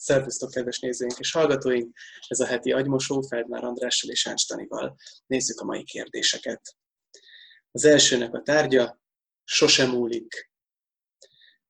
Szervusztok, 0.00 0.50
kedves 0.50 0.78
nézőink 0.78 1.18
és 1.18 1.32
hallgatóink! 1.32 1.98
Ez 2.28 2.40
a 2.40 2.46
heti 2.46 2.72
agymosó 2.72 3.20
Feldmár 3.20 3.64
Andrással 3.64 4.10
és 4.10 4.26
Ánstanival. 4.26 4.96
Nézzük 5.26 5.60
a 5.60 5.64
mai 5.64 5.84
kérdéseket. 5.84 6.76
Az 7.70 7.84
elsőnek 7.84 8.34
a 8.34 8.42
tárgya 8.42 9.00
sosem 9.44 9.90
múlik. 9.90 10.50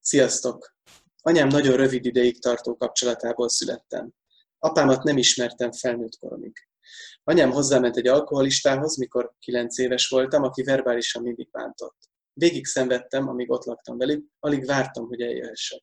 Sziasztok! 0.01 0.75
Anyám 1.23 1.49
nagyon 1.49 1.77
rövid 1.77 2.05
ideig 2.05 2.41
tartó 2.41 2.77
kapcsolatából 2.77 3.49
születtem. 3.49 4.13
Apámat 4.59 5.03
nem 5.03 5.17
ismertem 5.17 5.73
felnőtt 5.73 6.19
koromig. 6.19 6.57
Anyám 7.25 7.51
hozzáment 7.51 7.97
egy 7.97 8.07
alkoholistához, 8.07 8.97
mikor 8.97 9.35
kilenc 9.39 9.79
éves 9.79 10.09
voltam, 10.09 10.43
aki 10.43 10.63
verbálisan 10.63 11.23
mindig 11.23 11.51
bántott. 11.51 11.97
Végig 12.33 12.67
szenvedtem, 12.67 13.29
amíg 13.29 13.51
ott 13.51 13.65
laktam 13.65 13.99
velük, 13.99 14.27
alig 14.39 14.67
vártam, 14.67 15.07
hogy 15.07 15.21
eljöhessek. 15.21 15.83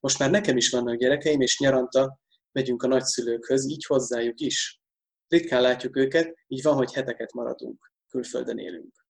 Most 0.00 0.18
már 0.18 0.30
nekem 0.30 0.56
is 0.56 0.70
vannak 0.70 0.96
gyerekeim, 0.96 1.40
és 1.40 1.58
nyaranta 1.58 2.20
megyünk 2.52 2.82
a 2.82 2.86
nagyszülőkhöz, 2.86 3.66
így 3.66 3.84
hozzájuk 3.84 4.40
is. 4.40 4.80
Ritkán 5.28 5.62
látjuk 5.62 5.96
őket, 5.96 6.34
így 6.46 6.62
van, 6.62 6.74
hogy 6.74 6.92
heteket 6.92 7.32
maradunk, 7.32 7.92
külföldön 8.08 8.58
élünk. 8.58 9.06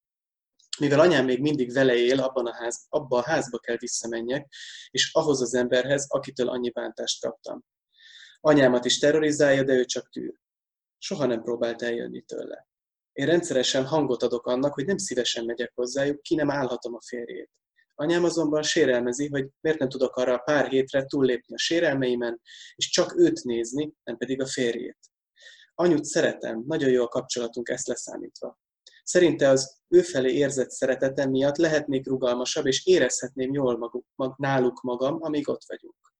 Mivel 0.78 1.00
anyám 1.00 1.24
még 1.24 1.40
mindig 1.40 1.72
vele 1.72 1.94
él, 1.94 2.20
abban 2.20 2.46
a 2.46 2.54
ház, 2.54 2.86
abba 2.88 3.18
a 3.18 3.22
házba 3.22 3.58
kell 3.58 3.76
visszamenjek, 3.76 4.52
és 4.90 5.12
ahhoz 5.12 5.40
az 5.40 5.54
emberhez, 5.54 6.06
akitől 6.08 6.48
annyi 6.48 6.70
bántást 6.70 7.20
kaptam. 7.20 7.64
Anyámat 8.40 8.84
is 8.84 8.98
terrorizálja, 8.98 9.62
de 9.62 9.72
ő 9.72 9.84
csak 9.84 10.08
tűr. 10.08 10.34
Soha 10.98 11.26
nem 11.26 11.42
próbált 11.42 11.82
eljönni 11.82 12.22
tőle. 12.22 12.66
Én 13.12 13.26
rendszeresen 13.26 13.86
hangot 13.86 14.22
adok 14.22 14.46
annak, 14.46 14.74
hogy 14.74 14.86
nem 14.86 14.96
szívesen 14.96 15.44
megyek 15.44 15.72
hozzájuk, 15.74 16.22
ki 16.22 16.34
nem 16.34 16.50
állhatom 16.50 16.94
a 16.94 17.00
férjét. 17.06 17.50
Anyám 18.02 18.24
azonban 18.24 18.62
sérelmezi, 18.62 19.28
hogy 19.28 19.48
miért 19.60 19.78
nem 19.78 19.88
tudok 19.88 20.16
arra 20.16 20.34
a 20.34 20.38
pár 20.38 20.68
hétre 20.68 21.04
túllépni 21.04 21.54
a 21.54 21.58
sérelmeimen, 21.58 22.40
és 22.74 22.90
csak 22.90 23.16
őt 23.16 23.42
nézni, 23.44 23.92
nem 24.04 24.16
pedig 24.16 24.40
a 24.40 24.46
férjét. 24.46 24.98
Anyut 25.74 26.04
szeretem, 26.04 26.64
nagyon 26.66 26.90
jó 26.90 27.02
a 27.02 27.08
kapcsolatunk 27.08 27.68
ezt 27.68 27.86
leszámítva. 27.86 28.58
Szerinte 29.04 29.48
az 29.48 29.76
ő 29.88 30.02
felé 30.02 30.32
érzett 30.32 30.70
szeretetem 30.70 31.30
miatt 31.30 31.56
lehetnék 31.56 32.06
rugalmasabb, 32.06 32.66
és 32.66 32.86
érezhetném 32.86 33.52
jól 33.52 33.78
maguk, 33.78 34.06
mag, 34.14 34.34
náluk 34.36 34.80
magam, 34.80 35.16
amíg 35.20 35.48
ott 35.48 35.62
vagyunk. 35.66 36.14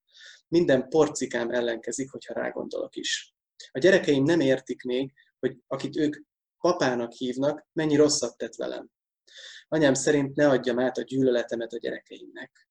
Minden 0.48 0.88
porcikám 0.88 1.50
ellenkezik, 1.50 2.10
hogyha 2.10 2.34
rágondolok 2.34 2.96
is. 2.96 3.34
A 3.70 3.78
gyerekeim 3.78 4.24
nem 4.24 4.40
értik 4.40 4.82
még, 4.82 5.12
hogy 5.38 5.56
akit 5.66 5.96
ők 5.96 6.16
papának 6.58 7.12
hívnak, 7.12 7.66
mennyi 7.72 7.96
rosszat 7.96 8.36
tett 8.36 8.54
velem. 8.54 8.90
Anyám 9.72 9.94
szerint 9.94 10.34
ne 10.34 10.48
adjam 10.48 10.78
át 10.78 10.96
a 10.96 11.02
gyűlöletemet 11.02 11.72
a 11.72 11.78
gyerekeimnek. 11.78 12.68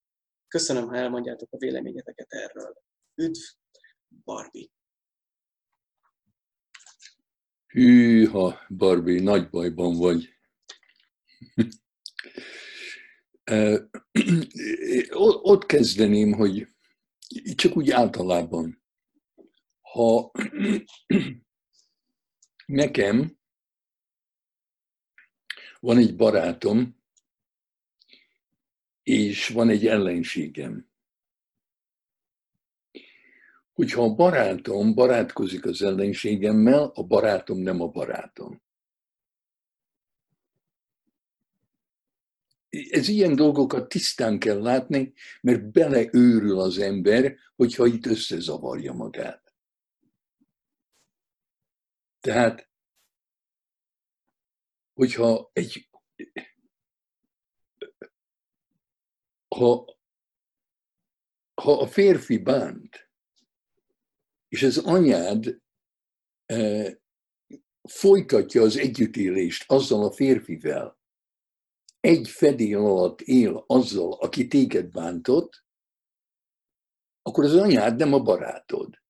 Köszönöm, 0.47 0.87
ha 0.87 0.95
elmondjátok 0.95 1.51
a 1.51 1.57
véleményeteket 1.57 2.33
erről. 2.33 2.73
Üdv, 3.15 3.39
Barbie! 4.23 4.67
Hűha, 7.67 8.59
Barbie, 8.69 9.21
nagy 9.21 9.49
bajban 9.49 9.97
vagy. 9.97 10.29
Ott 15.41 15.65
kezdeném, 15.65 16.33
hogy 16.33 16.67
csak 17.55 17.77
úgy 17.77 17.91
általában, 17.91 18.83
ha 19.81 20.31
nekem 22.65 23.39
van 25.81 25.97
egy 25.97 26.15
barátom, 26.15 26.99
és 29.03 29.47
van 29.47 29.69
egy 29.69 29.87
ellenségem. 29.87 30.89
Hogyha 33.73 34.03
a 34.03 34.15
barátom 34.15 34.93
barátkozik 34.93 35.65
az 35.65 35.81
ellenségemmel, 35.81 36.83
a 36.83 37.03
barátom 37.03 37.59
nem 37.59 37.81
a 37.81 37.87
barátom. 37.87 38.61
Ez 42.69 43.07
ilyen 43.07 43.35
dolgokat 43.35 43.89
tisztán 43.89 44.39
kell 44.39 44.61
látni, 44.61 45.13
mert 45.41 45.71
beleőrül 45.71 46.59
az 46.59 46.77
ember, 46.77 47.35
hogyha 47.55 47.85
itt 47.85 48.05
összezavarja 48.05 48.93
magát. 48.93 49.53
Tehát 52.19 52.70
hogyha 54.93 55.49
egy 55.53 55.89
ha, 59.55 59.97
ha 61.61 61.79
a 61.79 61.87
férfi 61.87 62.37
bánt, 62.37 63.09
és 64.47 64.63
az 64.63 64.77
anyád 64.77 65.61
e, 66.45 66.99
folytatja 67.89 68.61
az 68.61 68.77
együttélést 68.77 69.71
azzal 69.71 70.03
a 70.03 70.11
férfivel, 70.11 70.99
egy 71.99 72.29
fedél 72.29 72.77
alatt 72.77 73.21
él 73.21 73.63
azzal, 73.67 74.13
aki 74.13 74.47
téged 74.47 74.91
bántott, 74.91 75.65
akkor 77.21 77.43
az 77.43 77.55
anyád 77.55 77.97
nem 77.97 78.13
a 78.13 78.19
barátod. 78.19 79.01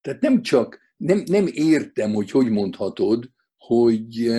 Tehát 0.00 0.20
nem 0.20 0.42
csak, 0.42 0.94
nem, 0.96 1.22
nem 1.26 1.46
értem, 1.46 2.12
hogy 2.12 2.30
hogy 2.30 2.50
mondhatod, 2.50 3.30
hogy 3.66 4.30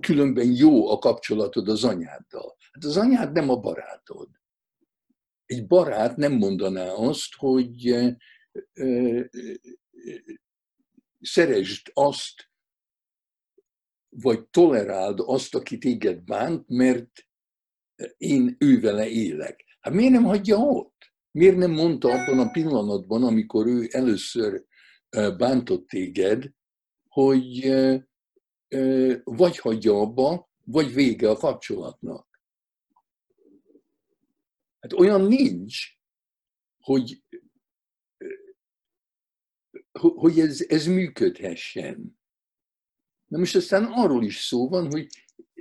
különben 0.00 0.52
jó 0.52 0.90
a 0.90 0.98
kapcsolatod 0.98 1.68
az 1.68 1.84
anyáddal. 1.84 2.56
Hát 2.72 2.84
az 2.84 2.96
anyád 2.96 3.32
nem 3.32 3.48
a 3.48 3.56
barátod. 3.56 4.28
Egy 5.46 5.66
barát 5.66 6.16
nem 6.16 6.32
mondaná 6.32 6.90
azt, 6.92 7.34
hogy 7.34 7.94
szeresd 11.20 11.90
azt, 11.92 12.50
vagy 14.08 14.46
toleráld 14.48 15.20
azt, 15.20 15.54
aki 15.54 15.78
téged 15.78 16.22
bánt, 16.22 16.68
mert 16.68 17.10
én 18.16 18.56
ővele 18.58 19.08
élek. 19.08 19.64
Hát 19.80 19.94
miért 19.94 20.12
nem 20.12 20.24
hagyja 20.24 20.56
ott? 20.56 21.12
Miért 21.30 21.56
nem 21.56 21.70
mondta 21.70 22.08
abban 22.08 22.38
a 22.38 22.50
pillanatban, 22.50 23.24
amikor 23.24 23.66
ő 23.66 23.88
először 23.90 24.64
bántott 25.36 25.86
téged, 25.86 26.50
hogy 27.14 27.72
vagy 29.24 29.58
hagyja 29.58 30.00
abba, 30.00 30.50
vagy 30.64 30.92
vége 30.94 31.30
a 31.30 31.36
kapcsolatnak. 31.36 32.40
Hát 34.80 34.92
olyan 34.92 35.20
nincs, 35.20 35.98
hogy, 36.78 37.22
hogy 39.92 40.40
ez, 40.40 40.64
ez 40.68 40.86
működhessen. 40.86 42.18
Na 43.26 43.38
most 43.38 43.56
aztán 43.56 43.84
arról 43.84 44.24
is 44.24 44.40
szó 44.40 44.68
van, 44.68 44.90
hogy, 44.90 45.06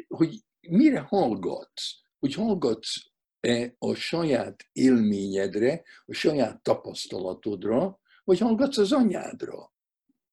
hogy 0.08 0.44
mire 0.59 1.00
hallgatsz, 1.00 2.02
hogy 2.19 2.34
hallgatsz-e 2.34 3.75
a 3.78 3.94
saját 3.94 4.69
élményedre, 4.72 5.84
a 6.06 6.13
saját 6.13 6.63
tapasztalatodra, 6.63 8.00
vagy 8.24 8.40
hallgatsz 8.40 8.78
az 8.78 8.92
anyádra. 8.92 9.74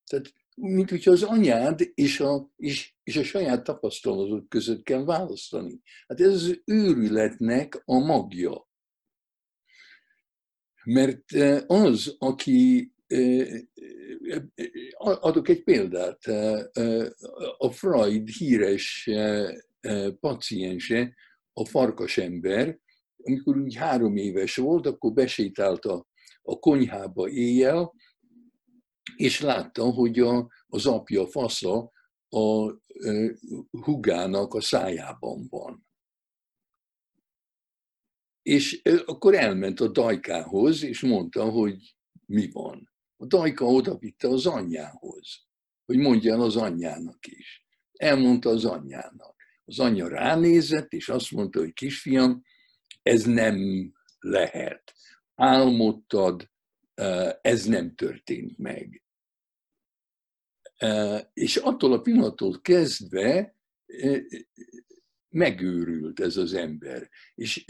Tehát 0.05 0.33
mint 0.61 0.91
hogyha 0.91 1.11
az 1.11 1.23
anyád 1.23 1.91
és 1.95 2.21
a, 2.21 2.51
és, 2.57 2.95
és 3.03 3.17
a 3.17 3.25
saját 3.25 3.65
tapasztalatod 3.65 4.49
között 4.49 4.83
kell 4.83 5.05
választani. 5.05 5.81
Hát 6.09 6.21
ez 6.21 6.33
az 6.33 6.61
őrületnek 6.65 7.83
a 7.85 7.99
magja. 7.99 8.69
Mert 10.85 11.33
e, 11.33 11.65
az, 11.67 12.17
aki 12.19 12.93
e, 13.07 13.17
e, 13.17 14.43
adok 14.99 15.49
egy 15.49 15.63
példát, 15.63 16.27
a 17.59 17.71
Freud 17.71 18.29
híres 18.29 19.11
paciense, 20.21 21.15
a 21.53 21.65
farkasember, 21.65 22.79
amikor 23.23 23.57
úgy 23.57 23.75
három 23.75 24.17
éves 24.17 24.57
volt, 24.57 24.87
akkor 24.87 25.13
besétált 25.13 25.85
a, 25.85 26.07
a 26.43 26.59
konyhába 26.59 27.29
éjjel, 27.29 27.93
és 29.17 29.41
látta, 29.41 29.85
hogy 29.85 30.19
a, 30.19 30.49
az 30.67 30.87
apja 30.87 31.27
fasza 31.27 31.93
a 32.29 32.71
e, 32.71 33.35
hugának 33.71 34.55
a 34.55 34.61
szájában 34.61 35.47
van. 35.49 35.87
És 38.43 38.81
e, 38.83 39.03
akkor 39.07 39.35
elment 39.35 39.81
a 39.81 39.89
dajkához, 39.89 40.83
és 40.83 41.01
mondta, 41.01 41.45
hogy 41.45 41.97
mi 42.27 42.51
van. 42.51 42.91
A 43.17 43.27
dajka 43.27 43.65
oda 43.65 43.97
vitte 43.99 44.29
az 44.29 44.47
anyjához, 44.47 45.47
hogy 45.85 45.99
mondja 45.99 46.39
az 46.39 46.57
anyjának 46.57 47.27
is. 47.27 47.67
Elmondta 47.93 48.51
az 48.51 48.65
anyjának. 48.65 49.37
Az 49.65 49.79
anyja 49.79 50.09
ránézett, 50.09 50.93
és 50.93 51.09
azt 51.09 51.31
mondta, 51.31 51.59
hogy 51.59 51.73
kisfiam, 51.73 52.43
ez 53.03 53.25
nem 53.25 53.59
lehet. 54.19 54.95
Álmodtad, 55.35 56.51
ez 57.41 57.65
nem 57.65 57.95
történt 57.95 58.59
meg. 58.59 59.03
És 61.33 61.57
attól 61.57 61.93
a 61.93 62.01
pillanattól 62.01 62.61
kezdve 62.61 63.57
megőrült 65.29 66.21
ez 66.21 66.37
az 66.37 66.55
ember. 66.55 67.09
És 67.35 67.65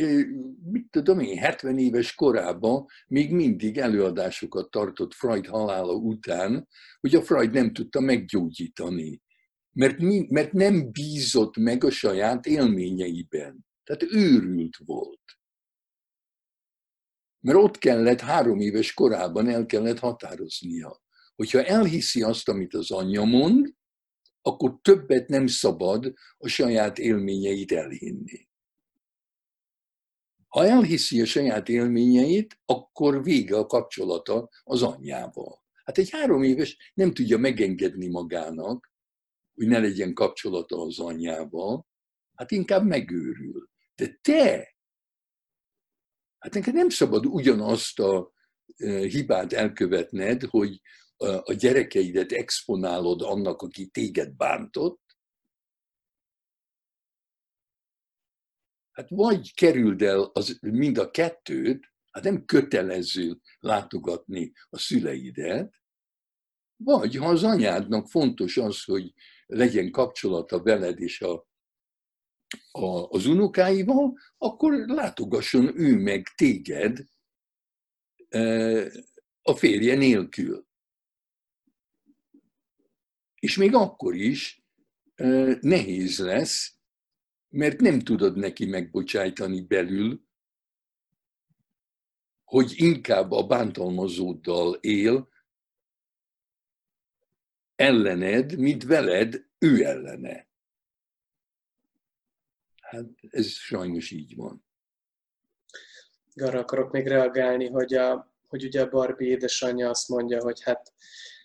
mit 0.62 0.90
tudom 0.90 1.20
én, 1.20 1.38
70 1.38 1.78
éves 1.78 2.14
korában 2.14 2.86
még 3.06 3.32
mindig 3.32 3.78
előadásokat 3.78 4.70
tartott 4.70 5.14
Freud 5.14 5.46
halála 5.46 5.92
után, 5.92 6.68
hogy 7.00 7.14
a 7.14 7.22
Freud 7.22 7.52
nem 7.52 7.72
tudta 7.72 8.00
meggyógyítani. 8.00 9.22
Mert, 9.72 9.98
mert 10.28 10.52
nem 10.52 10.90
bízott 10.90 11.56
meg 11.56 11.84
a 11.84 11.90
saját 11.90 12.46
élményeiben. 12.46 13.66
Tehát 13.84 14.02
őrült 14.02 14.76
volt. 14.84 15.20
Mert 17.40 17.58
ott 17.58 17.78
kellett, 17.78 18.20
három 18.20 18.60
éves 18.60 18.94
korában 18.94 19.48
el 19.48 19.66
kellett 19.66 19.98
határoznia. 19.98 21.00
Hogyha 21.34 21.64
elhiszi 21.64 22.22
azt, 22.22 22.48
amit 22.48 22.74
az 22.74 22.90
anyja 22.90 23.24
mond, 23.24 23.74
akkor 24.42 24.78
többet 24.82 25.28
nem 25.28 25.46
szabad 25.46 26.12
a 26.38 26.48
saját 26.48 26.98
élményeit 26.98 27.72
elhinni. 27.72 28.48
Ha 30.48 30.66
elhiszi 30.66 31.20
a 31.20 31.24
saját 31.24 31.68
élményeit, 31.68 32.58
akkor 32.64 33.22
vége 33.22 33.56
a 33.56 33.66
kapcsolata 33.66 34.48
az 34.62 34.82
anyjával. 34.82 35.62
Hát 35.84 35.98
egy 35.98 36.10
három 36.10 36.42
éves 36.42 36.92
nem 36.94 37.14
tudja 37.14 37.38
megengedni 37.38 38.08
magának, 38.08 38.92
hogy 39.54 39.66
ne 39.66 39.78
legyen 39.78 40.14
kapcsolata 40.14 40.80
az 40.80 40.98
anyjával, 40.98 41.86
hát 42.34 42.50
inkább 42.50 42.86
megőrül. 42.86 43.68
De 43.94 44.18
te, 44.20 44.74
hát 46.40 46.54
neked 46.54 46.74
nem 46.74 46.88
szabad 46.88 47.26
ugyanazt 47.26 47.98
a 47.98 48.32
e, 48.76 48.98
hibát 48.98 49.52
elkövetned, 49.52 50.42
hogy 50.42 50.80
a 51.42 51.52
gyerekeidet 51.52 52.32
exponálod 52.32 53.22
annak, 53.22 53.62
aki 53.62 53.86
téged 53.86 54.36
bántott, 54.36 55.00
hát 58.90 59.08
vagy 59.08 59.54
kerüld 59.54 60.02
el 60.02 60.20
az, 60.20 60.58
mind 60.60 60.98
a 60.98 61.10
kettőt, 61.10 61.92
hát 62.10 62.24
nem 62.24 62.44
kötelező 62.44 63.40
látogatni 63.58 64.52
a 64.68 64.78
szüleidet, 64.78 65.74
vagy 66.76 67.16
ha 67.16 67.28
az 67.28 67.44
anyádnak 67.44 68.08
fontos 68.08 68.56
az, 68.56 68.84
hogy 68.84 69.14
legyen 69.46 69.90
kapcsolata 69.90 70.62
veled 70.62 71.00
és 71.00 71.20
a, 71.20 71.48
a, 72.70 73.08
az 73.08 73.26
unokáival, 73.26 74.18
akkor 74.38 74.72
látogasson 74.72 75.80
ő 75.80 75.96
meg 75.96 76.26
téged 76.36 77.06
e, 78.28 78.40
a 79.42 79.54
férje 79.54 79.94
nélkül. 79.94 80.68
És 83.34 83.56
még 83.56 83.74
akkor 83.74 84.14
is 84.14 84.64
nehéz 85.60 86.18
lesz, 86.18 86.78
mert 87.48 87.80
nem 87.80 87.98
tudod 87.98 88.36
neki 88.36 88.66
megbocsájtani 88.66 89.60
belül, 89.60 90.28
hogy 92.44 92.72
inkább 92.76 93.30
a 93.30 93.46
bántalmazóddal 93.46 94.74
él 94.74 95.28
ellened, 97.74 98.58
mint 98.58 98.84
veled 98.84 99.46
ő 99.58 99.84
ellene. 99.84 100.49
Hát 102.90 103.04
ez 103.28 103.46
sajnos 103.46 104.10
így 104.10 104.36
van. 104.36 104.64
Arra 106.34 106.58
akarok 106.58 106.90
még 106.90 107.06
reagálni, 107.06 107.68
hogy, 107.68 107.94
a, 107.94 108.34
hogy 108.48 108.64
ugye 108.64 108.82
a 108.82 108.88
Barbie 108.88 109.28
édesanyja 109.28 109.88
azt 109.88 110.08
mondja, 110.08 110.42
hogy 110.42 110.62
hát 110.62 110.92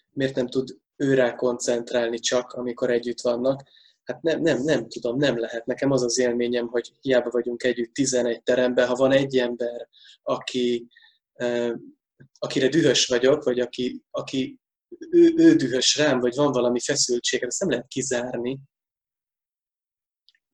miért 0.09 0.36
nem 0.36 0.47
tud 0.47 0.77
őrá 0.95 1.36
koncentrálni 1.36 2.19
csak, 2.19 2.53
amikor 2.53 2.89
együtt 2.92 3.21
vannak. 3.21 3.63
Hát 4.03 4.21
nem, 4.21 4.42
nem, 4.42 4.63
nem 4.63 4.88
tudom, 4.88 5.18
nem 5.18 5.38
lehet. 5.39 5.65
Nekem 5.65 5.92
az 5.92 6.03
az 6.03 6.18
élményem, 6.18 6.68
hogy 6.68 6.92
hiába 7.01 7.30
vagyunk 7.30 7.63
együtt 7.63 7.94
11 7.94 8.44
teremben, 8.44 8.88
ha 8.88 8.95
van 8.95 9.12
egy 9.12 9.38
ember, 9.38 9.88
aki, 10.24 10.88
akire 12.39 12.68
dühös 12.68 13.07
vagyok, 13.07 13.44
vagy 13.44 13.59
aki, 13.59 14.03
aki 14.12 14.59
ő, 15.09 15.33
ő 15.38 15.56
dühös 15.56 15.98
rám, 15.98 16.19
vagy 16.19 16.36
van 16.36 16.51
valami 16.51 16.80
feszültség, 16.80 17.44
ezt 17.44 17.59
nem 17.59 17.69
lehet 17.69 17.88
kizárni. 17.88 18.59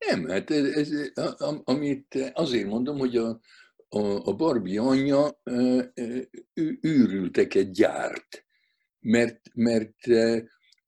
Nem, 0.08 0.28
hát 0.28 0.52
ez, 0.52 0.66
ez, 0.66 1.12
amit 1.64 2.32
azért 2.34 2.68
mondom, 2.68 2.98
hogy 2.98 3.18
a, 3.18 3.40
a, 3.90 4.00
a 4.00 4.34
Barbie 4.34 4.82
anyja 4.82 5.42
őrülteket 6.82 7.72
gyárt 7.74 8.46
mert, 9.02 9.42
mert 9.54 9.96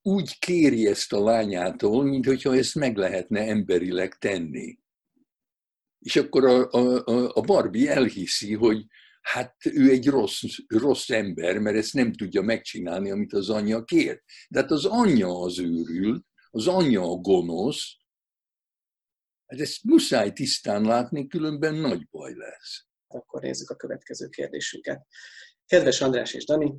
úgy 0.01 0.39
kéri 0.39 0.87
ezt 0.87 1.13
a 1.13 1.23
lányától, 1.23 2.03
mintha 2.03 2.55
ezt 2.55 2.75
meg 2.75 2.97
lehetne 2.97 3.47
emberileg 3.47 4.17
tenni. 4.17 4.77
És 5.99 6.15
akkor 6.15 6.45
a, 6.45 6.69
a, 6.71 7.31
a 7.33 7.41
Barbie 7.41 7.91
elhiszi, 7.91 8.53
hogy 8.53 8.85
hát 9.21 9.55
ő 9.65 9.89
egy 9.89 10.07
rossz, 10.07 10.41
rossz 10.67 11.09
ember, 11.09 11.59
mert 11.59 11.77
ezt 11.77 11.93
nem 11.93 12.13
tudja 12.13 12.41
megcsinálni, 12.41 13.11
amit 13.11 13.33
az 13.33 13.49
anyja 13.49 13.83
kér. 13.83 14.21
De 14.49 14.59
hát 14.59 14.71
az 14.71 14.85
anyja 14.85 15.39
az 15.39 15.59
őrült, 15.59 16.25
az 16.49 16.67
anyja 16.67 17.01
a 17.01 17.15
gonosz, 17.15 17.97
hát 19.53 19.67
ezt 19.67 19.83
muszáj 19.83 20.31
tisztán 20.31 20.81
látni, 20.81 21.27
különben 21.27 21.75
nagy 21.75 22.09
baj 22.09 22.33
lesz. 22.33 22.85
Akkor 23.07 23.41
nézzük 23.41 23.69
a 23.69 23.75
következő 23.75 24.27
kérdésünket. 24.27 25.07
Kedves 25.65 26.01
András 26.01 26.33
és 26.33 26.45
Dani, 26.45 26.77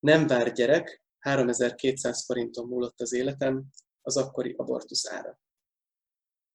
nem 0.00 0.26
vár 0.26 0.52
gyerek, 0.52 1.02
3200 1.18 2.24
forinton 2.24 2.66
múlott 2.66 3.00
az 3.00 3.12
életem, 3.12 3.64
az 4.02 4.16
akkori 4.16 4.54
abortusz 4.56 5.10
ára. 5.10 5.40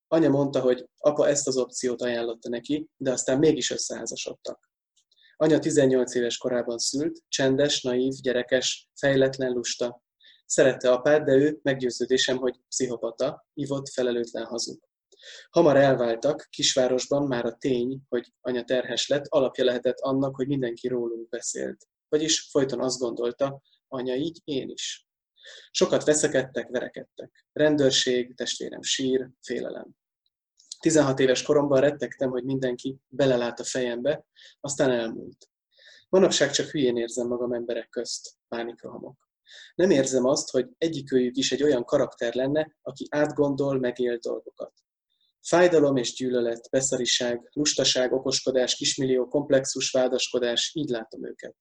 Anya 0.08 0.30
mondta, 0.30 0.60
hogy 0.60 0.90
apa 0.98 1.28
ezt 1.28 1.48
az 1.48 1.58
opciót 1.58 2.02
ajánlotta 2.02 2.50
neki, 2.50 2.90
de 2.98 3.12
aztán 3.12 3.40
mégis 3.40 3.72
összeházasodtak. 3.72 4.72
Anya 5.36 5.60
18 5.60 6.16
éves 6.16 6.38
korában 6.38 6.78
szült, 6.78 7.24
csendes, 7.28 7.82
naív, 7.82 8.14
gyerekes, 8.14 8.90
fejletlen, 8.96 9.52
lusta. 9.52 10.04
Szerette 10.46 10.92
apát, 10.92 11.24
de 11.24 11.34
ő 11.34 11.60
meggyőződésem, 11.64 12.38
hogy 12.38 12.60
pszichopata, 12.68 13.48
ivott, 13.54 13.90
felelőtlen 13.90 14.46
hazug. 14.46 14.91
Hamar 15.50 15.78
elváltak, 15.78 16.48
kisvárosban 16.50 17.28
már 17.28 17.46
a 17.46 17.56
tény, 17.56 18.02
hogy 18.10 18.34
anya 18.42 18.64
terhes 18.64 19.08
lett, 19.08 19.26
alapja 19.28 19.64
lehetett 19.64 20.00
annak, 20.00 20.36
hogy 20.36 20.48
mindenki 20.48 20.88
rólunk 20.88 21.30
beszélt. 21.30 21.88
Vagyis 22.10 22.48
folyton 22.50 22.82
azt 22.82 23.00
gondolta, 23.00 23.62
anya 23.88 24.16
így, 24.16 24.42
én 24.44 24.70
is. 24.70 25.08
Sokat 25.72 26.04
veszekedtek, 26.04 26.70
verekedtek. 26.70 27.46
Rendőrség, 27.54 28.36
testvérem 28.36 28.82
sír, 28.82 29.30
félelem. 29.42 29.96
16 30.80 31.20
éves 31.20 31.44
koromban 31.44 31.80
rettegtem, 31.80 32.30
hogy 32.30 32.44
mindenki 32.44 32.98
belelát 33.08 33.60
a 33.60 33.64
fejembe, 33.64 34.26
aztán 34.60 34.92
elmúlt. 34.92 35.50
Manapság 36.10 36.52
csak 36.52 36.70
hülyén 36.70 36.98
érzem 36.98 37.28
magam 37.28 37.54
emberek 37.54 37.90
közt, 37.90 38.32
pánikrohamok. 38.48 39.30
Nem 39.76 39.90
érzem 39.90 40.26
azt, 40.26 40.50
hogy 40.52 40.70
egyikőjük 40.78 41.38
is 41.38 41.52
egy 41.52 41.64
olyan 41.64 41.86
karakter 41.86 42.34
lenne, 42.34 42.78
aki 42.82 43.08
átgondol, 43.10 43.80
megél 43.80 44.18
dolgokat. 44.18 44.74
Fájdalom 45.42 45.96
és 45.96 46.14
gyűlölet, 46.14 46.70
beszariság, 46.72 47.50
lustaság, 47.54 48.14
okoskodás, 48.14 48.76
kismillió, 48.76 49.28
komplexus, 49.28 49.92
vádaskodás, 49.92 50.72
így 50.74 50.90
látom 50.90 51.26
őket. 51.26 51.56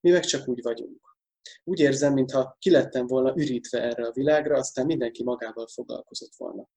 Mi 0.00 0.10
meg 0.10 0.24
csak 0.24 0.48
úgy 0.48 0.62
vagyunk. 0.62 1.16
Úgy 1.64 1.80
érzem, 1.80 2.12
mintha 2.12 2.56
kilettem 2.58 3.06
volna 3.06 3.32
ürítve 3.36 3.82
erre 3.82 4.06
a 4.06 4.12
világra, 4.12 4.56
aztán 4.56 4.86
mindenki 4.86 5.22
magával 5.22 5.66
foglalkozott 5.66 6.32
volna. 6.36 6.68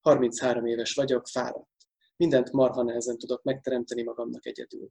33 0.00 0.66
éves 0.66 0.94
vagyok, 0.94 1.26
fáradt. 1.28 1.70
Mindent 2.16 2.52
marha 2.52 2.82
nehezen 2.82 3.18
tudok 3.18 3.42
megteremteni 3.42 4.02
magamnak 4.02 4.46
egyedül. 4.46 4.88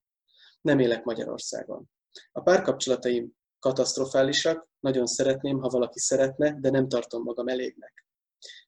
Nem 0.62 0.79
élek 0.79 1.03
Magyarországon. 1.03 1.89
A 2.31 2.41
párkapcsolataim 2.41 3.34
katasztrofálisak, 3.60 4.70
nagyon 4.79 5.05
szeretném, 5.05 5.60
ha 5.60 5.70
valaki 5.70 6.00
szeretne, 6.00 6.60
de 6.60 6.70
nem 6.70 6.88
tartom 6.88 7.24
magam 7.24 7.48
elégnek. 7.48 8.05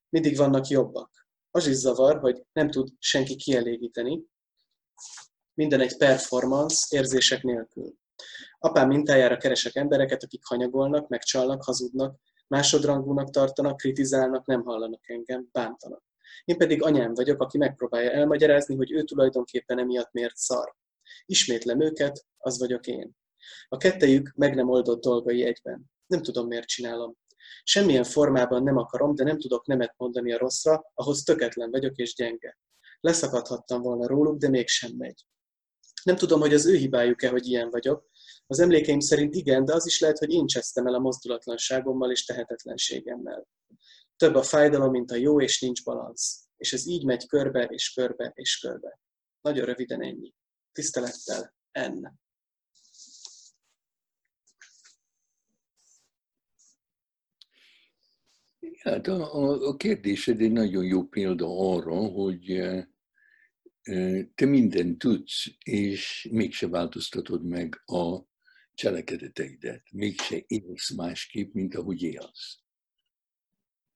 Mindig 0.10 0.38
vannak 0.38 0.68
jobbak. 0.68 1.23
Az 1.56 1.68
is 1.68 1.76
zavar, 1.76 2.20
hogy 2.20 2.44
nem 2.54 2.70
tud 2.70 2.90
senki 3.00 3.36
kielégíteni. 3.36 4.24
Minden 5.54 5.80
egy 5.80 5.98
performance 5.98 6.98
érzések 6.98 7.44
nélkül. 7.44 7.94
Apám 8.60 8.88
mintájára 8.88 9.38
keresek 9.38 9.76
embereket, 9.76 10.24
akik 10.24 10.46
hanyagolnak, 10.46 11.08
megcsalnak, 11.08 11.64
hazudnak, 11.64 12.20
másodrangúnak 12.48 13.30
tartanak, 13.30 13.78
kritizálnak, 13.78 14.46
nem 14.46 14.64
hallanak 14.64 15.10
engem, 15.10 15.50
bántanak. 15.52 16.04
Én 16.46 16.58
pedig 16.58 16.84
anyám 16.84 17.14
vagyok, 17.14 17.42
aki 17.42 17.58
megpróbálja 17.58 18.12
elmagyarázni, 18.12 18.76
hogy 18.76 18.92
ő 18.92 19.04
tulajdonképpen 19.04 19.80
emiatt 19.80 20.12
miért 20.12 20.36
szar. 20.36 20.76
Ismétlem 21.26 21.82
őket, 21.82 22.26
az 22.38 22.60
vagyok 22.60 22.88
én. 22.88 23.16
A 23.68 23.78
kettejük 23.78 24.34
meg 24.36 24.56
nem 24.56 24.70
oldott 24.70 25.02
dolgai 25.02 25.44
egyben. 25.44 25.92
Nem 26.08 26.22
tudom, 26.22 26.48
miért 26.48 26.68
csinálom. 26.68 27.18
Semmilyen 27.64 28.04
formában 28.04 28.64
nem 28.64 28.78
akarom, 28.78 29.16
de 29.16 29.24
nem 29.24 29.40
tudok 29.40 29.66
nemet 29.66 29.94
mondani 29.98 30.34
a 30.34 30.38
rosszra, 30.38 30.92
ahhoz 30.94 31.24
töketlen 31.24 31.72
vagyok 31.72 31.96
és 31.96 32.16
gyenge. 32.16 32.58
Leszakadhattam 33.00 33.82
volna 33.82 34.08
róluk, 34.08 34.38
de 34.38 34.50
mégsem 34.50 34.92
megy. 34.98 35.26
Nem 36.04 36.16
tudom, 36.16 36.40
hogy 36.40 36.54
az 36.54 36.66
ő 36.66 36.76
hibájuk-e, 36.76 37.30
hogy 37.30 37.48
ilyen 37.48 37.70
vagyok. 37.70 38.10
Az 38.48 38.60
emlékeim 38.60 39.00
szerint 39.00 39.36
igen, 39.36 39.66
de 39.66 39.74
az 39.74 39.86
is 39.86 40.00
lehet, 40.00 40.18
hogy 40.18 40.32
én 40.32 40.46
csesztem 40.46 40.88
el 40.88 40.94
a 40.94 41.00
mozdulatlanságommal 41.00 42.12
és 42.12 42.26
tehetetlenségemmel. 42.26 43.48
Több 44.16 44.36
a 44.36 44.44
fájdalom, 44.44 44.92
mint 44.92 45.12
a 45.12 45.16
jó, 45.16 45.42
és 45.42 45.62
nincs 45.62 45.84
balansz. 45.84 46.48
és 46.58 46.74
ez 46.74 46.88
így 46.88 47.06
megy 47.06 47.28
körbe, 47.28 47.64
és 47.64 47.94
körbe, 47.94 48.32
és 48.36 48.60
körbe. 48.60 49.00
Nagyon 49.42 49.66
röviden 49.66 50.02
ennyi. 50.02 50.34
Tisztelettel, 50.72 51.56
N. 51.72 52.08
Hát 58.84 59.08
a, 59.08 59.36
a, 59.36 59.68
a 59.68 59.76
kérdésed 59.76 60.42
egy 60.42 60.52
nagyon 60.52 60.86
jó 60.86 61.04
példa 61.04 61.74
arra, 61.74 61.96
hogy 61.96 62.50
e, 62.50 62.90
e, 63.82 64.24
te 64.36 64.46
mindent 64.46 64.98
tudsz, 64.98 65.46
és 65.64 66.28
mégse 66.32 66.68
változtatod 66.68 67.46
meg 67.46 67.82
a 67.86 68.18
cselekedeteidet, 68.74 69.84
mégse 69.92 70.44
élsz 70.48 70.90
másképp, 70.90 71.54
mint 71.54 71.76
ahogy 71.76 72.02
élsz. 72.02 72.58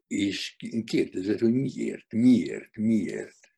És 0.07 0.55
kérdezed, 0.85 1.39
hogy 1.39 1.53
miért, 1.53 2.13
miért, 2.13 2.75
miért. 2.75 3.55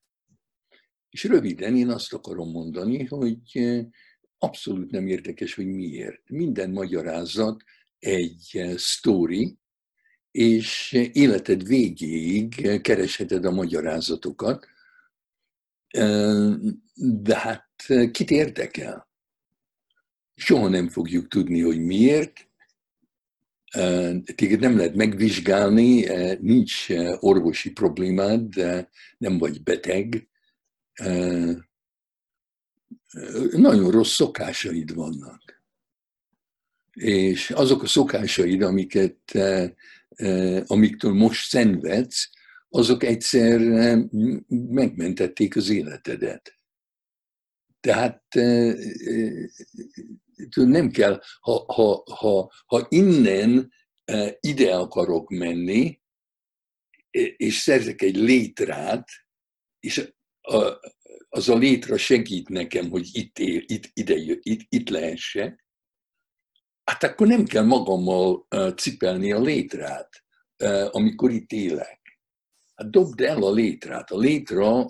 És 1.09 1.23
röviden 1.23 1.75
én 1.75 1.89
azt 1.89 2.13
akarom 2.13 2.51
mondani, 2.51 3.03
hogy 3.05 3.57
e, 3.57 3.87
abszolút 4.37 4.91
nem 4.91 5.07
érdekes, 5.07 5.53
hogy 5.53 5.67
miért. 5.67 6.29
Minden 6.29 6.71
magyarázat 6.71 7.63
egy 7.99 8.63
story, 8.77 9.57
és 10.31 10.91
életed 11.13 11.67
végéig 11.67 12.81
keresheted 12.81 13.45
a 13.45 13.51
magyarázatokat, 13.51 14.67
de 16.93 17.37
hát 17.37 17.69
kit 18.11 18.31
érdekel? 18.31 19.09
Soha 20.35 20.67
nem 20.67 20.89
fogjuk 20.89 21.27
tudni, 21.27 21.61
hogy 21.61 21.79
miért. 21.79 22.47
Téged 24.35 24.59
nem 24.59 24.77
lehet 24.77 24.95
megvizsgálni, 24.95 26.05
nincs 26.41 26.87
orvosi 27.19 27.71
problémád, 27.71 28.53
nem 29.17 29.37
vagy 29.37 29.63
beteg. 29.63 30.27
Nagyon 33.51 33.91
rossz 33.91 34.13
szokásaid 34.13 34.93
vannak. 34.93 35.63
És 36.93 37.49
azok 37.49 37.83
a 37.83 37.87
szokásaid, 37.87 38.61
amiket 38.61 39.37
amiktől 40.65 41.13
most 41.13 41.49
szenvedsz, 41.49 42.29
azok 42.69 43.03
egyszer 43.03 43.59
megmentették 44.49 45.55
az 45.55 45.69
életedet. 45.69 46.53
Tehát 47.79 48.23
nem 50.53 50.91
kell, 50.91 51.21
ha, 51.39 51.73
ha, 51.73 52.03
ha, 52.15 52.51
ha 52.65 52.85
innen 52.89 53.73
ide 54.39 54.75
akarok 54.75 55.29
menni, 55.29 56.01
és 57.37 57.55
szerzek 57.55 58.01
egy 58.01 58.15
létrát, 58.15 59.07
és 59.79 60.13
az 61.29 61.49
a 61.49 61.57
létra 61.57 61.97
segít 61.97 62.49
nekem, 62.49 62.89
hogy 62.89 63.09
itt, 63.11 63.39
él, 63.39 63.63
itt, 63.65 63.89
ide, 63.93 64.15
itt, 64.41 64.65
itt 64.69 64.89
lehessek, 64.89 65.65
hát 66.89 67.03
akkor 67.03 67.27
nem 67.27 67.45
kell 67.45 67.63
magammal 67.63 68.47
cipelni 68.75 69.31
a 69.31 69.41
létrát, 69.41 70.09
amikor 70.89 71.31
itt 71.31 71.51
élek. 71.51 71.99
Hát 72.75 72.89
dobd 72.89 73.21
el 73.21 73.43
a 73.43 73.51
létrát. 73.51 74.11
A 74.11 74.17
létra 74.17 74.85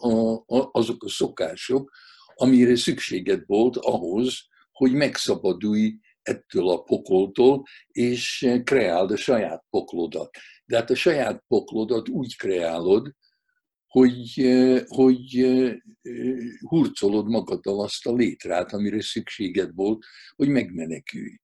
azok 0.72 1.04
a 1.04 1.10
szokások, 1.10 1.92
amire 2.36 2.76
szükséged 2.76 3.44
volt 3.46 3.78
ahhoz, 3.78 4.48
hogy 4.72 4.94
megszabadulj 4.94 5.96
ettől 6.22 6.70
a 6.70 6.82
pokoltól, 6.82 7.64
és 7.88 8.52
kreáld 8.64 9.12
a 9.12 9.18
saját 9.18 9.66
poklodat. 9.70 10.38
De 10.66 10.78
hát 10.78 10.90
a 10.90 10.96
saját 10.96 11.44
poklodat 11.48 12.10
úgy 12.10 12.36
kreálod, 12.36 13.16
hogy, 13.88 14.34
hogy 14.88 15.48
hurcolod 16.60 17.28
magaddal 17.28 17.82
azt 17.82 18.06
a 18.06 18.14
létrát, 18.14 18.74
amire 18.74 19.02
szükséged 19.02 19.76
volt, 19.76 20.06
hogy 20.36 20.50
megmenekülj. 20.50 21.40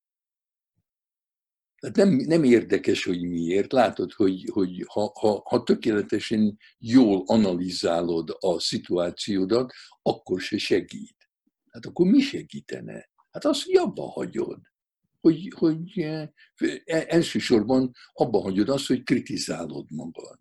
Tehát 1.79 1.95
nem, 1.95 2.09
nem 2.09 2.43
érdekes, 2.43 3.03
hogy 3.03 3.21
miért. 3.21 3.71
Látod, 3.71 4.11
hogy, 4.11 4.49
hogy 4.51 4.83
ha, 4.87 5.11
ha, 5.19 5.41
ha 5.45 5.63
tökéletesen 5.63 6.57
jól 6.79 7.23
analizálod 7.25 8.37
a 8.39 8.59
szituációdat, 8.59 9.73
akkor 10.01 10.41
se 10.41 10.57
segít. 10.57 11.29
Hát 11.69 11.85
akkor 11.85 12.07
mi 12.07 12.19
segítene? 12.19 13.09
Hát 13.31 13.45
azt, 13.45 13.63
hogy 13.63 13.75
abba 13.75 14.09
hagyod. 14.09 14.59
Hogy, 15.21 15.53
hogy 15.55 15.99
e, 15.99 16.33
elsősorban 16.85 17.91
abba 18.13 18.41
hagyod 18.41 18.69
azt, 18.69 18.87
hogy 18.87 19.03
kritizálod 19.03 19.85
magad. 19.91 20.39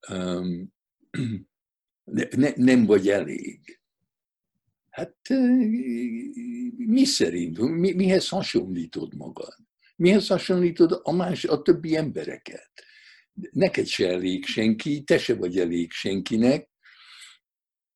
Ne, 2.04 2.24
ne, 2.36 2.50
nem 2.56 2.84
vagy 2.84 3.08
elég. 3.08 3.80
Hát 4.90 5.16
mi 6.76 7.04
szerint, 7.04 7.58
mi, 7.58 7.92
mihez 7.92 8.28
hasonlítod 8.28 9.14
magad? 9.14 9.63
Mihez 9.96 10.26
hasonlítod 10.26 11.00
a, 11.02 11.12
más, 11.12 11.44
a 11.44 11.62
többi 11.62 11.96
embereket? 11.96 12.70
Neked 13.50 13.86
se 13.86 14.08
elég 14.08 14.44
senki, 14.44 15.02
te 15.02 15.18
se 15.18 15.34
vagy 15.34 15.58
elég 15.58 15.92
senkinek. 15.92 16.68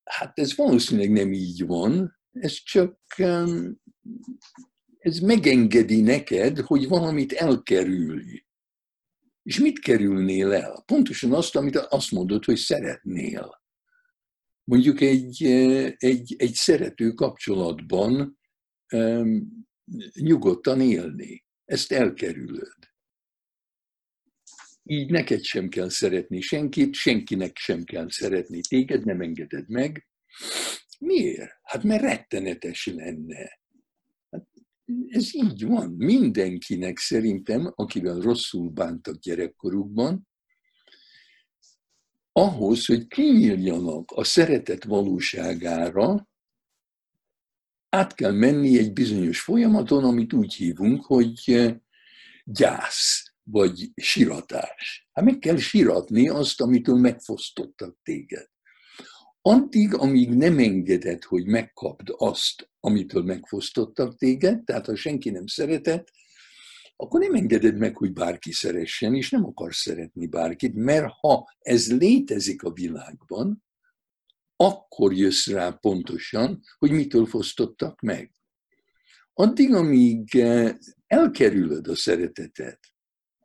Hát 0.03 0.39
ez 0.39 0.55
valószínűleg 0.55 1.11
nem 1.11 1.33
így 1.33 1.65
van, 1.65 2.19
ez 2.31 2.53
csak 2.53 2.99
ez 4.97 5.19
megengedi 5.19 6.01
neked, 6.01 6.59
hogy 6.59 6.87
valamit 6.87 7.31
elkerülj. 7.31 8.43
És 9.43 9.59
mit 9.59 9.79
kerülnél 9.79 10.53
el? 10.53 10.83
Pontosan 10.85 11.33
azt, 11.33 11.55
amit 11.55 11.75
azt 11.75 12.11
mondod, 12.11 12.45
hogy 12.45 12.57
szeretnél. 12.57 13.61
Mondjuk 14.63 15.01
egy, 15.01 15.43
egy, 15.97 16.35
egy 16.37 16.53
szerető 16.53 17.11
kapcsolatban 17.11 18.39
nyugodtan 20.13 20.81
élni 20.81 21.47
ezt 21.69 21.91
elkerülöd. 21.91 22.77
Így 24.83 25.09
neked 25.11 25.43
sem 25.43 25.69
kell 25.69 25.89
szeretni 25.89 26.41
senkit, 26.41 26.93
senkinek 26.93 27.57
sem 27.57 27.83
kell 27.83 28.09
szeretni 28.09 28.61
téged, 28.61 29.05
nem 29.05 29.21
engeded 29.21 29.69
meg. 29.69 30.07
Miért? 30.99 31.51
Hát 31.61 31.83
mert 31.83 32.01
rettenetes 32.01 32.85
lenne. 32.85 33.59
Hát 34.31 34.47
ez 35.07 35.35
így 35.35 35.65
van. 35.65 35.91
Mindenkinek 35.97 36.97
szerintem, 36.97 37.71
akivel 37.75 38.19
rosszul 38.19 38.69
bántak 38.69 39.19
gyerekkorukban, 39.19 40.27
ahhoz, 42.31 42.85
hogy 42.85 43.07
kinyíljanak 43.07 44.11
a 44.11 44.23
szeretet 44.23 44.83
valóságára, 44.83 46.28
át 47.89 48.15
kell 48.15 48.31
menni 48.31 48.77
egy 48.77 48.93
bizonyos 48.93 49.41
folyamaton, 49.41 50.03
amit 50.03 50.33
úgy 50.33 50.53
hívunk, 50.53 51.05
hogy 51.05 51.41
eh, 51.45 51.75
gyász, 52.43 53.33
vagy 53.43 53.91
siratás. 53.95 55.09
Hát 55.11 55.25
meg 55.25 55.39
kell 55.39 55.57
siratni 55.57 56.29
azt, 56.29 56.61
amitől 56.61 56.95
megfosztottak 56.95 57.97
téged. 58.03 58.47
Addig, 59.41 59.93
amíg 59.93 60.29
nem 60.29 60.57
engeded, 60.57 61.23
hogy 61.23 61.45
megkapd 61.45 62.13
azt, 62.17 62.69
amitől 62.79 63.23
megfosztottak 63.23 64.17
téged, 64.17 64.63
tehát 64.63 64.85
ha 64.85 64.95
senki 64.95 65.29
nem 65.29 65.47
szeretett, 65.47 66.11
akkor 66.95 67.19
nem 67.19 67.33
engeded 67.33 67.77
meg, 67.77 67.97
hogy 67.97 68.13
bárki 68.13 68.51
szeressen, 68.51 69.15
és 69.15 69.29
nem 69.29 69.45
akarsz 69.45 69.81
szeretni 69.81 70.27
bárkit, 70.27 70.73
mert 70.73 71.11
ha 71.19 71.55
ez 71.59 71.97
létezik 71.97 72.63
a 72.63 72.71
világban, 72.71 73.63
akkor 74.61 75.13
jössz 75.13 75.47
rá 75.47 75.69
pontosan, 75.71 76.61
hogy 76.77 76.91
mitől 76.91 77.25
fosztottak 77.25 78.01
meg. 78.01 78.31
Addig, 79.33 79.73
amíg 79.73 80.35
eh, 80.35 80.75
elkerülöd 81.07 81.87
a 81.87 81.95
szeretetet, 81.95 82.79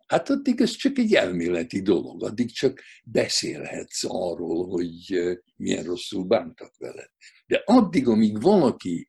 hát 0.06 0.30
addig 0.30 0.60
ez 0.60 0.70
csak 0.70 0.98
egy 0.98 1.14
elméleti 1.14 1.82
dolog, 1.82 2.24
addig 2.24 2.52
csak 2.52 2.80
beszélhetsz 3.04 4.04
arról, 4.04 4.68
hogy 4.68 5.04
eh, 5.08 5.36
milyen 5.56 5.84
rosszul 5.84 6.24
bántak 6.24 6.76
veled. 6.78 7.10
De 7.46 7.62
addig, 7.64 8.08
amíg 8.08 8.40
valaki, 8.40 9.08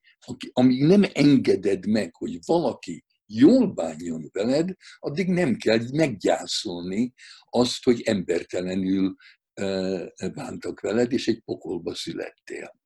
amíg 0.53 0.83
nem 0.83 1.03
engeded 1.13 1.87
meg, 1.87 2.15
hogy 2.15 2.39
valaki 2.45 3.05
jól 3.25 3.73
bánjon 3.73 4.29
veled, 4.31 4.73
addig 4.99 5.27
nem 5.27 5.55
kell 5.55 5.79
meggyászolni 5.93 7.13
azt, 7.49 7.83
hogy 7.83 8.01
embertelenül 8.01 9.15
bántak 10.33 10.79
veled, 10.79 11.11
és 11.11 11.27
egy 11.27 11.41
pokolba 11.41 11.95
születtél. 11.95 12.79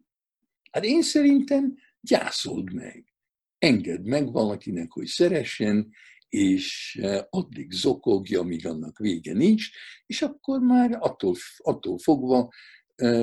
Hát 0.71 0.83
én 0.85 1.01
szerintem 1.01 1.75
gyászold 2.01 2.73
meg. 2.73 3.13
Engedd 3.57 4.01
meg 4.01 4.31
valakinek, 4.31 4.91
hogy 4.91 5.05
szeressen, 5.05 5.89
és 6.29 6.99
addig 7.29 7.71
zokogja, 7.71 8.39
amíg 8.39 8.67
annak 8.67 8.97
vége 8.97 9.33
nincs, 9.33 9.67
és 10.05 10.21
akkor 10.21 10.59
már 10.59 10.97
attól, 10.99 11.35
attól 11.57 11.97
fogva 11.97 12.49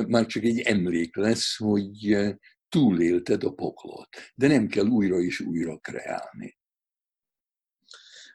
már 0.07 0.27
csak 0.27 0.43
egy 0.43 0.61
emlék 0.61 1.17
lesz, 1.17 1.57
hogy 1.57 2.17
túlélted 2.69 3.45
a 3.45 3.53
poklot. 3.53 4.09
De 4.35 4.47
nem 4.47 4.67
kell 4.67 4.87
újra 4.87 5.19
és 5.21 5.41
újra 5.41 5.79
kreálni. 5.79 6.59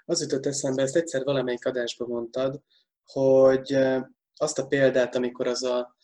Az 0.05 0.21
jutott 0.21 0.45
eszembe, 0.45 0.81
ezt 0.81 0.95
egyszer 0.95 1.23
valamelyik 1.23 1.65
adásban 1.65 2.07
mondtad, 2.07 2.61
hogy 3.03 3.77
azt 4.41 4.59
a 4.59 4.67
példát, 4.67 5.15
amikor 5.15 5.47
az 5.47 5.63
a 5.63 5.95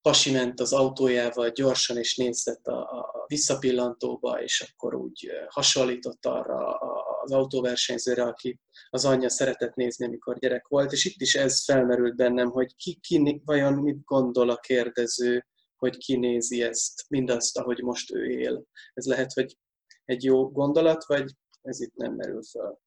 pasi 0.00 0.32
ment 0.32 0.60
az 0.60 0.72
autójával 0.72 1.50
gyorsan, 1.50 1.96
és 1.96 2.16
nézett 2.16 2.66
a, 2.66 2.80
a 2.80 3.24
visszapillantóba, 3.26 4.42
és 4.42 4.70
akkor 4.72 4.94
úgy 4.94 5.30
hasonlított 5.48 6.26
arra 6.26 6.78
az 7.22 7.32
autóversenyzőre, 7.32 8.22
aki 8.22 8.60
az 8.90 9.04
anyja 9.04 9.28
szeretett 9.28 9.74
nézni, 9.74 10.06
amikor 10.06 10.38
gyerek 10.38 10.66
volt, 10.68 10.92
és 10.92 11.04
itt 11.04 11.20
is 11.20 11.34
ez 11.34 11.64
felmerült 11.64 12.16
bennem, 12.16 12.50
hogy 12.50 12.76
ki, 12.76 12.98
ki 13.00 13.42
vajon 13.44 13.72
mit 13.72 14.04
gondol 14.04 14.50
a 14.50 14.56
kérdező, 14.56 15.46
hogy 15.76 15.96
kinézi 15.96 16.62
ezt, 16.62 17.04
mindazt, 17.08 17.58
ahogy 17.58 17.82
most 17.82 18.12
ő 18.12 18.24
él. 18.26 18.64
Ez 18.94 19.06
lehet, 19.06 19.32
hogy 19.32 19.56
egy 20.04 20.24
jó 20.24 20.50
gondolat, 20.50 21.04
vagy 21.06 21.30
ez 21.62 21.80
itt 21.80 21.94
nem 21.94 22.14
merül 22.14 22.42
fel? 22.42 22.80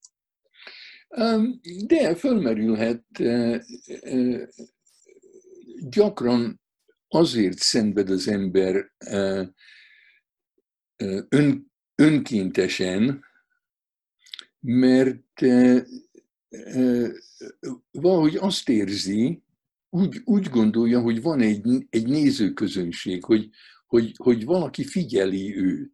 De 1.88 2.15
fölmerülhet. 2.15 3.06
Gyakran 5.80 6.62
azért 7.08 7.58
szenved 7.58 8.10
az 8.10 8.28
ember 8.28 8.92
ön, 11.30 11.72
önkéntesen, 11.96 13.24
mert 14.60 15.42
valahogy 17.92 18.36
azt 18.36 18.70
érzi, 18.70 19.42
úgy, 19.90 20.22
úgy 20.24 20.50
gondolja, 20.50 21.02
hogy 21.02 21.22
van 21.22 21.42
egy, 21.42 21.88
egy 21.90 22.08
nézőközönség, 22.08 23.24
hogy, 23.24 23.50
hogy, 23.88 24.14
hogy 24.18 24.46
valaki 24.46 24.84
figyeli 24.84 25.58
őt. 25.58 25.94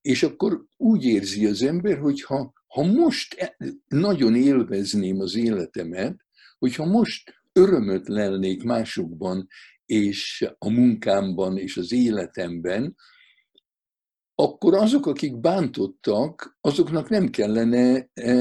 És 0.00 0.22
akkor 0.22 0.64
úgy 0.76 1.04
érzi 1.04 1.46
az 1.46 1.62
ember, 1.62 1.98
hogy 1.98 2.22
ha, 2.22 2.52
ha 2.66 2.82
most 2.82 3.34
e, 3.34 3.56
nagyon 3.88 4.34
élvezném 4.34 5.20
az 5.20 5.34
életemet, 5.34 6.16
hogyha 6.58 6.84
most 6.84 7.34
örömöt 7.56 8.08
lelnék 8.08 8.62
másokban, 8.62 9.46
és 9.86 10.46
a 10.58 10.70
munkámban, 10.70 11.58
és 11.58 11.76
az 11.76 11.92
életemben, 11.92 12.94
akkor 14.34 14.74
azok, 14.74 15.06
akik 15.06 15.40
bántottak, 15.40 16.56
azoknak 16.60 17.08
nem 17.08 17.28
kellene, 17.28 18.08
e, 18.14 18.34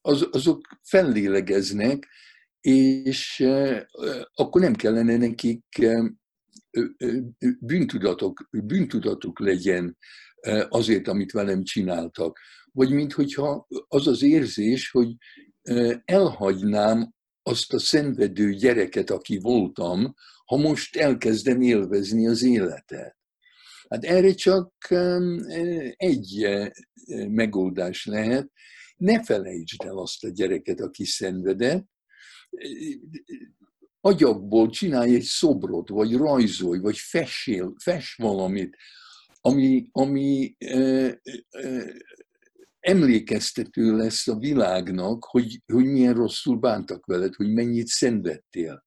az, 0.00 0.28
azok 0.30 0.78
fellélegeznek, 0.82 2.08
és 2.60 3.40
e, 3.40 3.88
akkor 4.34 4.60
nem 4.60 4.74
kellene 4.74 5.16
nekik 5.16 5.64
bűntudatok, 7.60 8.48
bűntudatuk 8.50 9.40
legyen 9.40 9.96
azért, 10.68 11.08
amit 11.08 11.32
velem 11.32 11.62
csináltak. 11.62 12.38
Vagy 12.72 12.90
minthogyha 12.90 13.66
az 13.88 14.06
az 14.06 14.22
érzés, 14.22 14.90
hogy 14.90 15.14
elhagynám 16.04 17.14
azt 17.46 17.72
a 17.72 17.78
szenvedő 17.78 18.52
gyereket, 18.52 19.10
aki 19.10 19.38
voltam, 19.38 20.14
ha 20.44 20.56
most 20.56 20.96
elkezdem 20.96 21.60
élvezni 21.60 22.26
az 22.26 22.42
életet. 22.42 23.16
Hát 23.88 24.04
erre 24.04 24.34
csak 24.34 24.72
egy 25.96 26.46
megoldás 27.28 28.04
lehet. 28.04 28.50
Ne 28.96 29.24
felejtsd 29.24 29.84
el 29.84 29.98
azt 29.98 30.24
a 30.24 30.28
gyereket, 30.28 30.80
aki 30.80 31.04
szenvedett, 31.04 31.86
agyakból 34.00 34.70
csinálj 34.70 35.14
egy 35.14 35.22
szobrot, 35.22 35.88
vagy 35.88 36.16
rajzolj, 36.16 36.78
vagy 36.78 36.98
fessél, 36.98 37.74
fess 37.78 38.16
valamit, 38.16 38.76
ami, 39.40 39.88
ami 39.92 40.54
ö, 40.58 41.10
ö, 41.50 41.82
emlékeztető 42.84 43.96
lesz 43.96 44.28
a 44.28 44.38
világnak, 44.38 45.24
hogy, 45.24 45.62
hogy 45.72 45.84
milyen 45.84 46.14
rosszul 46.14 46.56
bántak 46.56 47.06
veled, 47.06 47.34
hogy 47.34 47.52
mennyit 47.52 47.86
szenvedtél. 47.86 48.84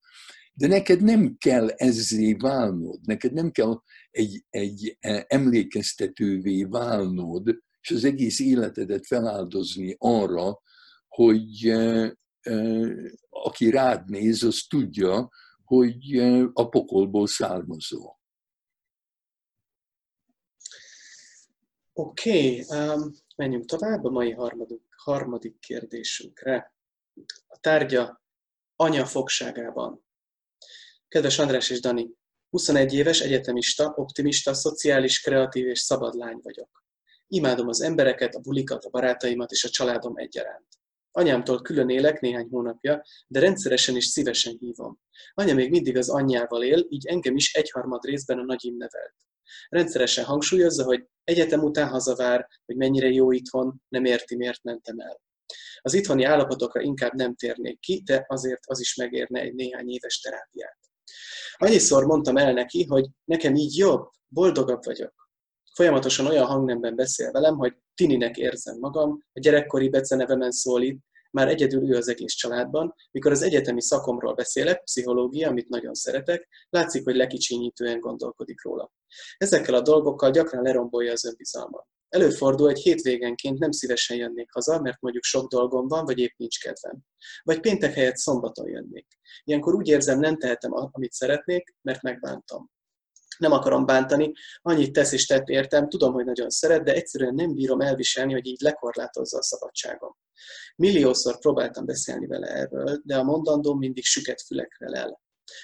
De 0.54 0.68
neked 0.68 1.01
nem 1.01 1.36
kell 1.38 1.70
ezzé 1.70 2.34
válnod, 2.34 3.00
neked 3.01 3.34
nem 3.34 3.51
kell 3.51 3.82
egy, 4.12 4.46
egy 4.50 4.98
e, 5.00 5.25
emlékeztetővé 5.27 6.63
válnod, 6.63 7.58
és 7.82 7.92
az 7.92 8.04
egész 8.04 8.39
életedet 8.39 9.06
feláldozni 9.06 9.96
arra, 9.98 10.62
hogy 11.08 11.74
aki 13.30 13.69
rád 13.69 14.10
néz, 14.10 14.43
az 14.43 14.65
tudja, 14.69 15.30
hogy 15.63 16.17
a 16.54 16.69
pokolból 16.69 17.28
származó. 17.28 18.15
Oké, 21.93 22.62
okay, 22.62 22.80
um, 22.80 23.13
menjünk 23.38 23.65
tovább 23.65 24.04
a 24.04 24.10
mai 24.10 24.32
harmadik, 24.32 24.84
harmadik 24.95 25.60
kérdésünkre. 25.60 26.73
A 27.47 27.58
tárgya 27.60 28.23
anya 28.76 29.06
fogságában. 29.06 30.06
Kedves 31.08 31.39
András 31.39 31.69
és 31.69 31.80
Dani, 31.80 32.10
21 32.50 32.93
éves 32.93 33.19
egyetemista, 33.19 33.93
optimista, 33.95 34.54
szociális, 34.54 35.21
kreatív 35.21 35.67
és 35.67 35.80
szabad 35.80 36.13
lány 36.13 36.39
vagyok. 36.41 36.86
Imádom 37.28 37.67
az 37.67 37.82
embereket, 37.82 38.36
a 38.36 38.39
bulikat, 38.39 38.86
a 38.86 38.89
barátaimat 38.89 39.52
és 39.52 39.63
a 39.63 39.69
családom 39.69 40.17
egyaránt. 40.17 40.67
Anyámtól 41.12 41.62
külön 41.62 41.89
élek 41.89 42.19
néhány 42.19 42.47
hónapja, 42.50 43.04
de 43.28 43.39
rendszeresen 43.39 43.95
és 43.95 44.06
szívesen 44.06 44.58
hívom. 44.60 45.00
Anya 45.34 45.54
még 45.54 45.69
mindig 45.69 45.97
az 45.97 46.10
anyjával 46.10 46.63
él, 46.63 46.86
így 46.89 47.06
engem 47.06 47.36
is 47.36 47.54
egyharmad 47.54 48.06
részben 48.06 48.39
a 48.39 48.43
nagyim 48.43 48.78
nevelt. 48.78 49.15
Rendszeresen 49.69 50.25
hangsúlyozza, 50.25 50.83
hogy 50.83 51.05
egyetem 51.23 51.63
után 51.63 51.88
hazavár, 51.88 52.47
hogy 52.65 52.75
mennyire 52.75 53.07
jó 53.07 53.31
itthon, 53.31 53.81
nem 53.88 54.05
érti, 54.05 54.36
miért 54.36 54.63
mentem 54.63 54.99
el. 54.99 55.21
Az 55.81 55.93
itthoni 55.93 56.23
állapotokra 56.23 56.81
inkább 56.81 57.13
nem 57.13 57.36
térnék 57.36 57.79
ki, 57.79 58.01
de 58.05 58.25
azért 58.27 58.62
az 58.65 58.79
is 58.79 58.95
megérne 58.95 59.39
egy 59.39 59.53
néhány 59.53 59.89
éves 59.89 60.19
terápiát. 60.19 60.77
Annyiszor 61.53 62.05
mondtam 62.05 62.38
el 62.38 62.53
neki, 62.53 62.86
hogy 62.86 63.05
nekem 63.23 63.55
így 63.55 63.77
jobb, 63.77 64.10
boldogabb 64.27 64.83
vagyok. 64.86 65.13
Folyamatosan 65.73 66.25
olyan 66.25 66.45
hangnemben 66.45 66.95
beszél 66.95 67.31
velem, 67.31 67.57
hogy 67.57 67.73
tininek 67.95 68.38
érzem 68.38 68.77
magam, 68.79 69.23
a 69.33 69.39
gyerekkori 69.39 69.89
becenevemen 69.89 70.51
szólít, 70.51 70.99
már 71.32 71.48
egyedül 71.48 71.92
ő 71.92 71.96
az 71.96 72.08
egész 72.08 72.34
családban, 72.34 72.94
mikor 73.12 73.32
az 73.32 73.42
egyetemi 73.42 73.82
szakomról 73.82 74.34
beszélek, 74.34 74.84
pszichológia, 74.84 75.50
amit 75.50 75.70
nagyon 75.70 75.94
szeretek, 75.94 76.48
látszik, 76.70 77.04
hogy 77.04 77.16
lekicsinyítően 77.16 78.00
gondolkodik 78.00 78.63
róla. 78.63 78.92
Ezekkel 79.38 79.74
a 79.74 79.82
dolgokkal 79.82 80.32
gyakran 80.32 80.63
lerombolja 80.63 81.12
az 81.12 81.26
önbizalmat. 81.26 81.86
Előfordul, 82.10 82.68
hogy 82.68 82.80
hétvégenként 82.80 83.60
nem 83.60 83.72
szívesen 83.72 84.18
jönnék 84.18 84.52
haza, 84.52 84.82
mert 84.82 85.02
mondjuk 85.02 85.24
sok 85.24 85.52
dolgom 85.52 85.88
van, 85.88 86.06
vagy 86.06 86.20
épp 86.20 86.38
nincs 86.38 86.60
kedvem. 86.60 86.98
Vagy 87.44 87.60
péntek 87.60 87.94
helyett 87.94 88.18
szombaton 88.18 88.70
jönnék. 88.70 89.08
Ilyenkor 89.44 89.76
úgy 89.76 89.88
érzem, 89.88 90.20
nem 90.20 90.38
tehetem, 90.38 90.72
amit 90.74 91.12
szeretnék, 91.12 91.76
mert 91.82 92.02
megbántam 92.02 92.70
nem 93.38 93.52
akarom 93.52 93.86
bántani, 93.86 94.32
annyit 94.62 94.93
tesz 94.93 95.12
és 95.12 95.26
tett 95.26 95.47
értem, 95.47 95.89
tudom, 95.89 96.13
hogy 96.13 96.26
nagyon 96.26 96.50
szeret, 96.50 96.84
de 96.84 96.93
egyszerűen 96.93 97.34
nem 97.34 97.54
bírom 97.54 97.82
elviselni, 97.82 98.34
hogy 98.34 98.45
így 98.45 98.62
lekorlátozza 98.62 99.38
a 99.38 99.43
szabadságom. 99.43 100.15
Milliószor 100.76 101.39
próbáltam 101.39 101.86
beszélni 101.86 102.28
vele 102.28 102.47
erről, 102.47 103.02
de 103.04 103.17
a 103.17 103.23
mondandóm 103.23 103.78
mindig 103.78 104.04
süket 104.04 104.41
fülekre 104.41 104.89
lel. 104.89 105.21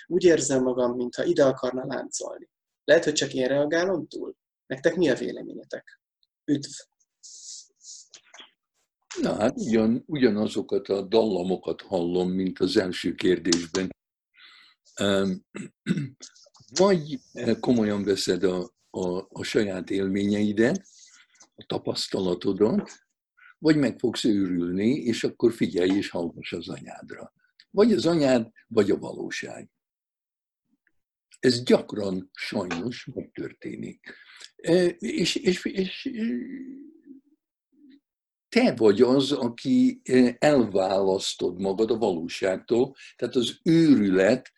Úgy 0.07 0.23
érzem 0.23 0.63
magam, 0.63 0.95
mintha 0.95 1.23
ide 1.23 1.45
akarna 1.45 1.85
láncolni. 1.85 2.49
Lehet, 2.83 3.03
hogy 3.03 3.13
csak 3.13 3.33
én 3.33 3.47
reagálom 3.47 4.07
túl? 4.07 4.35
Nektek 4.65 4.95
mi 4.95 5.09
a 5.09 5.15
véleményetek? 5.15 6.01
Üdv! 6.45 6.71
Na 9.21 9.35
hát 9.35 9.53
ugyan, 9.57 10.03
ugyanazokat 10.07 10.87
a 10.87 11.01
dallamokat 11.01 11.81
hallom, 11.81 12.29
mint 12.29 12.59
az 12.59 12.77
első 12.77 13.15
kérdésben 13.15 13.89
vagy 16.75 17.19
eh, 17.33 17.55
komolyan 17.59 18.03
veszed 18.03 18.43
a, 18.43 18.73
a, 18.89 19.27
a 19.29 19.43
saját 19.43 19.89
élményeidet, 19.89 20.87
a 21.55 21.65
tapasztalatodat, 21.65 22.91
vagy 23.57 23.77
meg 23.77 23.99
fogsz 23.99 24.23
őrülni, 24.23 24.89
és 24.89 25.23
akkor 25.23 25.53
figyelj 25.53 25.89
és 25.97 26.09
hallgass 26.09 26.51
az 26.51 26.69
anyádra. 26.69 27.33
Vagy 27.69 27.93
az 27.93 28.05
anyád, 28.05 28.51
vagy 28.67 28.91
a 28.91 28.97
valóság. 28.97 29.69
Ez 31.39 31.63
gyakran 31.63 32.29
sajnos 32.33 33.05
megtörténik. 33.05 34.13
Eh, 34.55 34.95
és, 34.99 35.35
és, 35.35 35.65
és 35.65 36.11
te 38.49 38.75
vagy 38.75 39.01
az, 39.01 39.31
aki 39.31 40.01
eh, 40.03 40.35
elválasztod 40.39 41.59
magad 41.59 41.91
a 41.91 41.97
valóságtól, 41.97 42.95
tehát 43.15 43.35
az 43.35 43.59
őrület, 43.63 44.51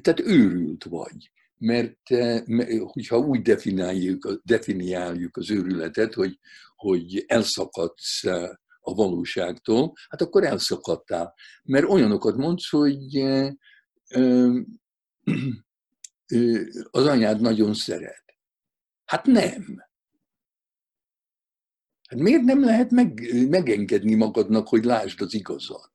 tehát 0.00 0.20
őrült 0.20 0.84
vagy 0.84 1.31
mert 1.62 2.10
eh, 2.10 2.42
hogyha 2.80 3.18
úgy 3.18 3.42
definiáljuk, 3.42 4.40
definiáljuk 4.44 5.36
az 5.36 5.50
őrületet, 5.50 6.14
hogy, 6.14 6.38
hogy 6.76 7.24
elszakadsz 7.26 8.24
eh, 8.24 8.50
a 8.80 8.94
valóságtól, 8.94 9.92
hát 10.08 10.20
akkor 10.20 10.44
elszakadtál. 10.44 11.34
Mert 11.62 11.88
olyanokat 11.88 12.36
mondsz, 12.36 12.68
hogy 12.68 13.16
eh, 13.16 13.50
az 16.90 17.06
anyád 17.06 17.40
nagyon 17.40 17.74
szeret. 17.74 18.24
Hát 19.04 19.26
nem. 19.26 19.84
Hát 22.08 22.18
miért 22.18 22.42
nem 22.42 22.64
lehet 22.64 22.90
meg, 22.90 23.20
megengedni 23.48 24.14
magadnak, 24.14 24.68
hogy 24.68 24.84
lásd 24.84 25.20
az 25.20 25.34
igazat? 25.34 25.92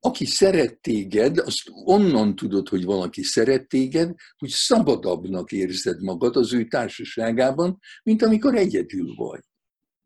Aki 0.00 0.24
szeret 0.24 0.80
téged, 0.80 1.38
azt 1.38 1.70
onnan 1.84 2.36
tudod, 2.36 2.68
hogy 2.68 2.84
valaki 2.84 3.22
szeret 3.22 3.68
téged, 3.68 4.14
hogy 4.36 4.48
szabadabbnak 4.48 5.52
érzed 5.52 6.02
magad 6.02 6.36
az 6.36 6.52
ő 6.52 6.66
társaságában, 6.66 7.78
mint 8.02 8.22
amikor 8.22 8.54
egyedül 8.54 9.14
vagy. 9.14 9.44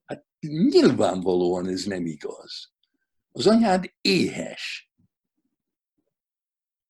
Hát 0.05 0.27
nyilvánvalóan 0.49 1.69
ez 1.69 1.85
nem 1.85 2.07
igaz. 2.07 2.73
Az 3.33 3.47
anyád 3.47 3.93
éhes. 4.01 4.93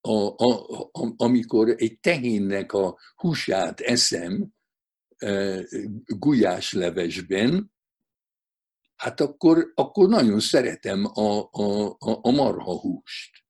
A, 0.01 0.27
a, 0.27 0.69
a, 0.91 1.13
amikor 1.15 1.69
egy 1.69 1.99
tehénnek 1.99 2.73
a 2.73 2.97
húsát 3.15 3.79
eszem 3.79 4.53
e, 5.17 5.63
gulyáslevesben, 6.05 7.73
hát 8.95 9.19
akkor, 9.19 9.71
akkor 9.75 10.09
nagyon 10.09 10.39
szeretem 10.39 11.05
a, 11.05 11.49
a, 11.51 11.97
a 11.99 12.31
marha 12.31 12.79
húst. 12.79 13.43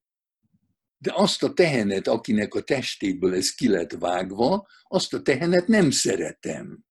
De 0.98 1.12
azt 1.16 1.44
a 1.44 1.54
tehenet, 1.54 2.08
akinek 2.08 2.54
a 2.54 2.62
testéből 2.62 3.36
ez 3.36 3.54
ki 3.54 3.68
lett 3.68 3.92
vágva, 3.92 4.68
azt 4.84 5.14
a 5.14 5.22
tehenet 5.22 5.68
nem 5.68 5.92
szeretem. 5.92 6.86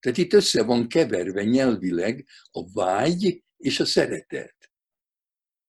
Tehát 0.00 0.18
itt 0.18 0.32
össze 0.32 0.62
van 0.62 0.88
keverve 0.88 1.44
nyelvileg 1.44 2.26
a 2.50 2.72
vágy 2.72 3.44
és 3.56 3.80
a 3.80 3.84
szeretet. 3.84 4.72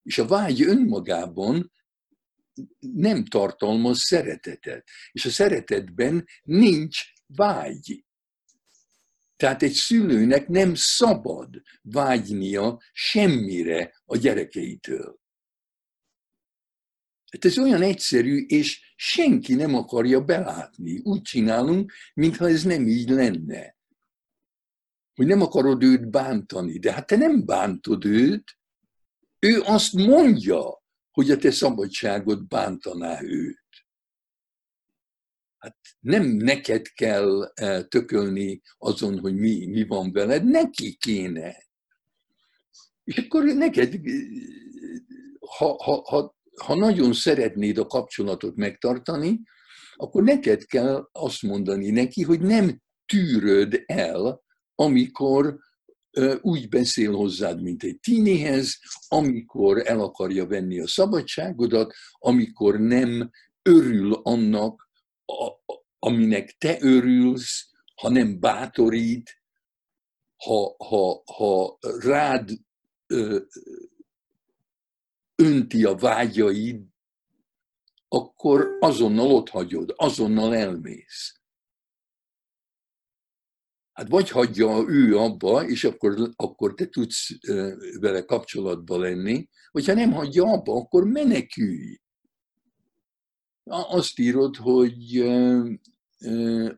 És 0.03 0.17
a 0.17 0.27
vágy 0.27 0.61
önmagában 0.61 1.71
nem 2.79 3.25
tartalmaz 3.25 3.99
szeretetet. 3.99 4.89
És 5.11 5.25
a 5.25 5.29
szeretetben 5.29 6.27
nincs 6.43 6.99
vágy. 7.25 8.05
Tehát 9.41 9.63
egy 9.63 9.71
szülőnek 9.71 10.47
nem 10.47 10.73
szabad 10.75 11.61
vágynia 11.81 12.81
semmire 12.91 14.01
a 14.05 14.17
gyerekeitől. 14.17 15.19
Hát 17.31 17.45
ez 17.45 17.57
olyan 17.57 17.81
egyszerű, 17.81 18.45
és 18.47 18.93
senki 18.95 19.53
nem 19.53 19.75
akarja 19.75 20.23
belátni. 20.23 20.99
Úgy 21.03 21.21
csinálunk, 21.21 21.93
mintha 22.13 22.47
ez 22.47 22.63
nem 22.63 22.87
így 22.87 23.09
lenne. 23.09 23.75
Hogy 25.15 25.25
nem 25.25 25.41
akarod 25.41 25.83
őt 25.83 26.09
bántani, 26.09 26.79
de 26.79 26.93
hát 26.93 27.07
te 27.07 27.15
nem 27.15 27.45
bántod 27.45 28.05
őt, 28.05 28.57
ő 29.39 29.61
azt 29.61 29.93
mondja, 29.93 30.83
hogy 31.11 31.31
a 31.31 31.37
te 31.37 31.51
szabadságod 31.51 32.47
bántaná 32.47 33.21
őt 33.21 33.60
nem 36.01 36.23
neked 36.25 36.87
kell 36.87 37.51
eh, 37.53 37.83
tökölni 37.83 38.61
azon, 38.77 39.19
hogy 39.19 39.35
mi, 39.35 39.65
mi 39.65 39.85
van 39.85 40.11
veled, 40.11 40.45
neki 40.45 40.97
kéne. 40.99 41.55
És 43.03 43.17
akkor 43.17 43.43
neked, 43.43 43.93
eh, 43.93 44.01
ha, 45.57 45.83
ha, 45.83 46.01
ha, 46.05 46.35
ha 46.63 46.75
nagyon 46.75 47.13
szeretnéd 47.13 47.77
a 47.77 47.85
kapcsolatot 47.85 48.55
megtartani, 48.55 49.41
akkor 49.95 50.23
neked 50.23 50.65
kell 50.65 51.09
azt 51.11 51.41
mondani 51.41 51.89
neki, 51.89 52.23
hogy 52.23 52.41
nem 52.41 52.81
tűröd 53.05 53.83
el, 53.85 54.43
amikor 54.75 55.57
eh, 56.11 56.37
úgy 56.41 56.69
beszél 56.69 57.13
hozzád, 57.13 57.61
mint 57.61 57.83
egy 57.83 57.99
tínéhez, 57.99 58.79
amikor 59.07 59.87
el 59.87 59.99
akarja 59.99 60.47
venni 60.47 60.79
a 60.79 60.87
szabadságodat, 60.87 61.93
amikor 62.19 62.79
nem 62.79 63.29
örül 63.61 64.13
annak, 64.13 64.89
aminek 66.03 66.57
te 66.57 66.77
örülsz, 66.79 67.69
ha 67.95 68.09
nem 68.09 68.39
bátorít, 68.39 69.41
ha, 70.35 70.75
ha, 70.77 71.23
ha 71.25 71.77
rád 71.99 72.49
ö, 73.07 73.39
önti 75.35 75.83
a 75.83 75.95
vágyaid, 75.95 76.85
akkor 78.07 78.77
azonnal 78.79 79.31
ott 79.31 79.49
hagyod, 79.49 79.93
azonnal 79.95 80.55
elmész. 80.55 81.41
Hát 83.91 84.07
vagy 84.07 84.29
hagyja 84.29 84.83
ő 84.87 85.17
abba, 85.17 85.65
és 85.67 85.83
akkor, 85.83 86.31
akkor 86.35 86.73
te 86.73 86.89
tudsz 86.89 87.27
vele 87.99 88.25
kapcsolatba 88.25 88.97
lenni, 88.97 89.49
vagy 89.71 89.85
ha 89.85 89.93
nem 89.93 90.11
hagyja 90.11 90.43
abba, 90.43 90.75
akkor 90.75 91.03
menekülj 91.03 91.99
azt 93.71 94.19
írod, 94.19 94.55
hogy 94.55 95.17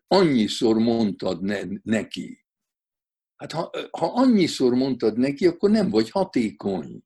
annyiszor 0.07 0.77
mondtad 0.77 1.41
ne, 1.41 1.61
neki. 1.83 2.45
Hát 3.35 3.51
ha, 3.51 3.69
ha 3.91 4.05
annyiszor 4.13 4.73
mondtad 4.73 5.17
neki, 5.17 5.47
akkor 5.47 5.69
nem 5.69 5.89
vagy 5.89 6.09
hatékony. 6.09 7.03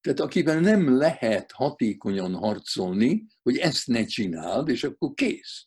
Tehát 0.00 0.20
akivel 0.20 0.60
nem 0.60 0.96
lehet 0.96 1.52
hatékonyan 1.52 2.34
harcolni, 2.34 3.26
hogy 3.42 3.56
ezt 3.56 3.86
ne 3.86 4.04
csináld, 4.04 4.68
és 4.68 4.84
akkor 4.84 5.14
kész. 5.14 5.66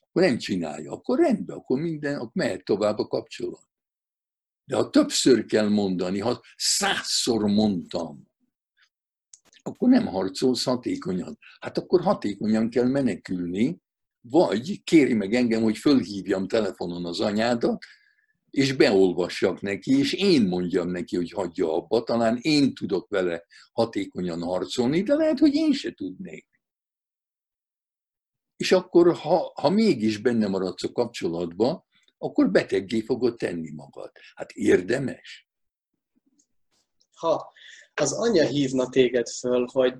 Akkor 0.00 0.22
nem 0.22 0.38
csinálja, 0.38 0.92
akkor 0.92 1.18
rendben, 1.18 1.56
akkor 1.56 1.80
minden, 1.80 2.14
akkor 2.14 2.30
mehet 2.34 2.64
tovább 2.64 2.98
a 2.98 3.06
kapcsolat. 3.06 3.68
De 4.64 4.76
ha 4.76 4.90
többször 4.90 5.44
kell 5.44 5.68
mondani, 5.68 6.18
ha 6.18 6.40
százszor 6.56 7.42
mondtam, 7.42 8.25
akkor 9.66 9.88
nem 9.88 10.06
harcolsz 10.06 10.64
hatékonyan. 10.64 11.38
Hát 11.60 11.78
akkor 11.78 12.00
hatékonyan 12.00 12.70
kell 12.70 12.86
menekülni, 12.86 13.80
vagy 14.20 14.82
kéri 14.84 15.14
meg 15.14 15.34
engem, 15.34 15.62
hogy 15.62 15.76
fölhívjam 15.78 16.48
telefonon 16.48 17.04
az 17.04 17.20
anyádat, 17.20 17.84
és 18.50 18.72
beolvassak 18.72 19.60
neki, 19.60 19.98
és 19.98 20.12
én 20.12 20.42
mondjam 20.42 20.88
neki, 20.88 21.16
hogy 21.16 21.30
hagyja 21.30 21.74
abba, 21.74 22.02
talán 22.02 22.38
én 22.40 22.74
tudok 22.74 23.08
vele 23.08 23.44
hatékonyan 23.72 24.42
harcolni, 24.42 25.02
de 25.02 25.14
lehet, 25.14 25.38
hogy 25.38 25.54
én 25.54 25.72
se 25.72 25.92
tudnék. 25.92 26.46
És 28.56 28.72
akkor, 28.72 29.14
ha, 29.14 29.52
ha 29.54 29.70
mégis 29.70 30.18
benne 30.18 30.48
maradsz 30.48 30.84
a 30.84 30.92
kapcsolatba, 30.92 31.86
akkor 32.18 32.50
beteggé 32.50 33.00
fogod 33.00 33.36
tenni 33.36 33.70
magad. 33.70 34.10
Hát 34.34 34.50
érdemes. 34.52 35.48
Ha 37.14 37.52
az 38.00 38.12
anya 38.12 38.46
hívna 38.46 38.88
téged 38.88 39.28
föl, 39.28 39.66
hogy 39.72 39.94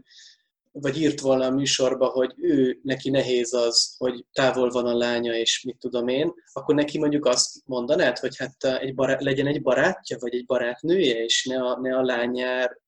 vagy 0.81 1.01
írt 1.01 1.21
volna 1.21 1.47
a 1.47 1.51
műsorba, 1.51 2.07
hogy 2.07 2.35
ő 2.37 2.79
neki 2.83 3.11
nehéz 3.11 3.53
az, 3.53 3.95
hogy 3.99 4.25
távol 4.33 4.71
van 4.71 4.87
a 4.87 4.97
lánya, 4.97 5.35
és 5.35 5.63
mit 5.63 5.77
tudom 5.79 6.09
én, 6.09 6.33
akkor 6.53 6.75
neki 6.75 6.99
mondjuk 6.99 7.25
azt 7.27 7.63
mondanád, 7.65 8.19
hogy 8.19 8.37
hát 8.37 8.81
egy 8.81 8.95
barát, 8.95 9.23
legyen 9.23 9.47
egy 9.47 9.63
barátja, 9.63 10.17
vagy 10.21 10.35
egy 10.35 10.45
barátnője, 10.47 11.25
és 11.25 11.45
ne 11.45 11.63
a, 11.63 11.81
ne 11.81 11.97
a 11.97 12.03
lányár 12.03 12.81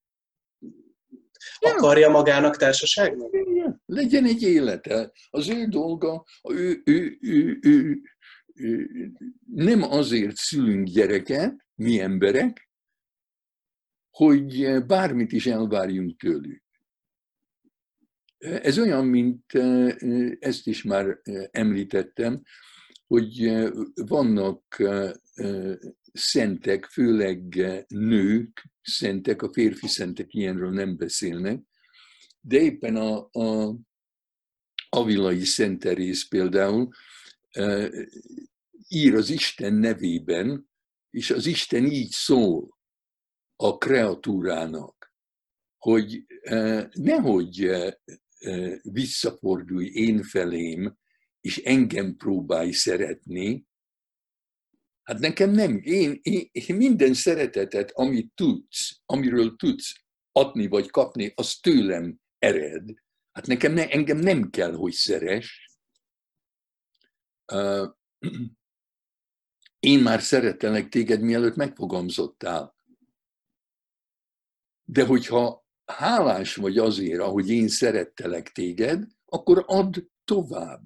ja. 1.60 1.70
akarja 1.70 2.08
magának 2.08 2.56
társaságnak? 2.56 3.28
Ja. 3.54 3.80
Legyen 3.86 4.24
egy 4.24 4.42
élete. 4.42 5.12
Az 5.30 5.48
ő 5.48 5.64
dolga, 5.64 6.24
ő, 6.48 6.82
ő, 6.84 7.18
ő, 7.20 7.58
ő, 7.62 8.00
ő, 8.54 8.88
nem 9.54 9.82
azért 9.82 10.36
szülünk 10.36 10.88
gyereket, 10.88 11.54
mi 11.74 12.00
emberek, 12.00 12.67
hogy 14.18 14.64
eh, 14.64 14.82
bármit 14.82 15.32
is 15.32 15.46
elvárjunk 15.46 16.18
tőlük. 16.18 16.62
Ez 18.38 18.78
olyan, 18.78 19.06
mint 19.06 19.54
eh, 19.54 19.94
ezt 20.38 20.66
is 20.66 20.82
már 20.82 21.20
eh, 21.22 21.44
említettem, 21.50 22.42
hogy 23.06 23.50
vannak 23.94 24.82
szentek, 26.12 26.84
főleg 26.84 27.40
nők, 27.88 28.70
szentek, 28.82 29.42
a 29.42 29.52
férfi 29.52 29.86
szentek 29.86 30.34
ilyenről 30.34 30.70
nem 30.70 30.96
beszélnek, 30.96 31.62
de 32.40 32.60
éppen 32.60 32.96
a, 32.96 33.28
a 33.30 33.76
Avilai 34.88 35.44
Szenterész 35.44 36.28
például 36.28 36.88
ír 38.88 39.14
az 39.14 39.30
Isten 39.30 39.74
nevében, 39.74 40.68
és 41.10 41.30
az 41.30 41.46
Isten 41.46 41.84
így 41.84 42.10
szól, 42.10 42.77
a 43.60 43.78
kreatúrának, 43.78 45.12
hogy 45.78 46.24
e, 46.42 46.88
nehogy 46.92 47.64
e, 47.64 48.00
e, 48.38 48.80
visszafordulj 48.82 49.86
én 49.86 50.22
felém, 50.22 50.96
és 51.40 51.58
engem 51.58 52.16
próbálj 52.16 52.70
szeretni, 52.70 53.66
hát 55.02 55.18
nekem 55.18 55.50
nem, 55.50 55.80
én, 55.82 56.18
én, 56.22 56.48
én 56.52 56.76
minden 56.76 57.14
szeretetet, 57.14 57.90
amit 57.90 58.32
tudsz, 58.34 59.00
amiről 59.06 59.56
tudsz 59.56 59.94
adni 60.32 60.66
vagy 60.66 60.90
kapni, 60.90 61.32
az 61.36 61.54
tőlem 61.54 62.18
ered. 62.38 62.90
Hát 63.32 63.46
nekem 63.46 63.72
ne, 63.72 63.88
engem 63.88 64.18
nem 64.18 64.50
kell, 64.50 64.72
hogy 64.72 64.92
szeres. 64.92 65.72
Én 69.78 70.02
már 70.02 70.20
szerettelek 70.20 70.88
téged, 70.88 71.20
mielőtt 71.20 71.56
megfogamzottál. 71.56 72.77
De 74.90 75.04
hogyha 75.04 75.66
hálás 75.84 76.54
vagy 76.54 76.78
azért, 76.78 77.20
ahogy 77.20 77.50
én 77.50 77.68
szerettelek 77.68 78.52
téged, 78.52 79.04
akkor 79.24 79.64
add 79.66 79.98
tovább. 80.24 80.84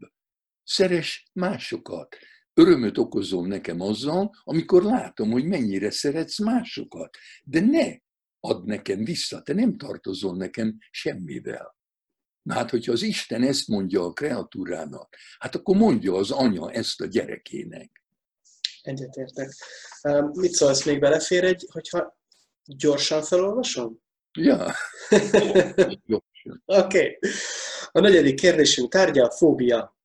Szeres 0.64 1.30
másokat. 1.32 2.16
Örömöt 2.54 2.98
okozom 2.98 3.46
nekem 3.46 3.80
azzal, 3.80 4.30
amikor 4.42 4.82
látom, 4.82 5.30
hogy 5.30 5.44
mennyire 5.44 5.90
szeretsz 5.90 6.38
másokat. 6.38 7.16
De 7.44 7.60
ne 7.60 7.96
ad 8.40 8.64
nekem 8.64 9.04
vissza, 9.04 9.42
te 9.42 9.54
nem 9.54 9.76
tartozol 9.76 10.36
nekem 10.36 10.78
semmivel. 10.90 11.76
Na 12.42 12.54
hát, 12.54 12.70
hogyha 12.70 12.92
az 12.92 13.02
Isten 13.02 13.42
ezt 13.42 13.68
mondja 13.68 14.04
a 14.04 14.12
kreatúrának, 14.12 15.16
hát 15.38 15.54
akkor 15.54 15.76
mondja 15.76 16.14
az 16.14 16.30
anya 16.30 16.70
ezt 16.70 17.00
a 17.00 17.06
gyerekének. 17.06 18.02
Egyetértek. 18.82 19.52
Mit 20.32 20.52
szólsz, 20.52 20.84
még 20.84 21.00
belefér 21.00 21.44
egy, 21.44 21.66
hogyha 21.72 22.20
gyorsan 22.64 23.22
felolvasom? 23.22 23.98
Ja. 24.38 24.66
Oké. 26.08 26.28
okay. 26.64 27.18
A 27.90 28.00
negyedik 28.00 28.34
kérdésünk 28.34 28.90
tárgya 28.90 29.26
a 29.26 29.30
fóbia. 29.30 29.96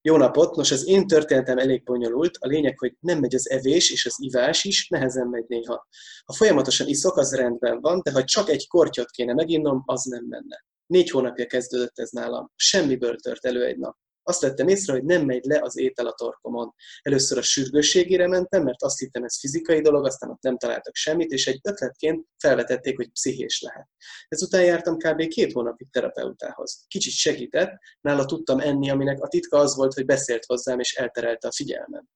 Jó 0.00 0.16
napot! 0.16 0.56
Nos, 0.56 0.70
az 0.70 0.86
én 0.86 1.06
történetem 1.06 1.58
elég 1.58 1.84
bonyolult. 1.84 2.36
A 2.40 2.46
lényeg, 2.46 2.78
hogy 2.78 2.96
nem 3.00 3.18
megy 3.18 3.34
az 3.34 3.50
evés, 3.50 3.90
és 3.90 4.06
az 4.06 4.14
ivás 4.18 4.64
is 4.64 4.88
nehezen 4.88 5.26
megy 5.26 5.44
néha. 5.48 5.88
Ha 6.24 6.32
folyamatosan 6.32 6.86
iszok, 6.88 7.16
az 7.16 7.34
rendben 7.34 7.80
van, 7.80 8.00
de 8.02 8.10
ha 8.10 8.24
csak 8.24 8.48
egy 8.48 8.66
kortyot 8.66 9.10
kéne 9.10 9.34
meginnom, 9.34 9.82
az 9.86 10.02
nem 10.02 10.24
menne. 10.24 10.64
Négy 10.86 11.10
hónapja 11.10 11.46
kezdődött 11.46 11.98
ez 11.98 12.10
nálam. 12.10 12.52
Semmiből 12.56 13.16
tört 13.16 13.44
elő 13.44 13.64
egy 13.64 13.78
nap 13.78 13.96
azt 14.26 14.40
vettem 14.40 14.68
észre, 14.68 14.92
hogy 14.92 15.04
nem 15.04 15.24
megy 15.24 15.44
le 15.44 15.60
az 15.62 15.78
étel 15.78 16.06
a 16.06 16.12
torkomon. 16.12 16.74
Először 17.02 17.38
a 17.38 17.42
sürgősségére 17.42 18.28
mentem, 18.28 18.62
mert 18.62 18.82
azt 18.82 18.98
hittem, 18.98 19.24
ez 19.24 19.38
fizikai 19.38 19.80
dolog, 19.80 20.06
aztán 20.06 20.30
ott 20.30 20.42
nem 20.42 20.58
találtak 20.58 20.94
semmit, 20.94 21.30
és 21.30 21.46
egy 21.46 21.60
ötletként 21.62 22.26
felvetették, 22.38 22.96
hogy 22.96 23.10
pszichés 23.10 23.60
lehet. 23.60 23.88
Ezután 24.28 24.64
jártam 24.64 24.96
kb. 24.96 25.26
két 25.26 25.52
hónapig 25.52 25.90
terapeutához. 25.90 26.84
Kicsit 26.88 27.12
segített, 27.12 27.72
nála 28.00 28.24
tudtam 28.24 28.60
enni, 28.60 28.90
aminek 28.90 29.22
a 29.22 29.28
titka 29.28 29.58
az 29.58 29.76
volt, 29.76 29.94
hogy 29.94 30.04
beszélt 30.04 30.44
hozzám, 30.44 30.78
és 30.78 30.94
elterelte 30.94 31.48
a 31.48 31.52
figyelmem. 31.52 32.08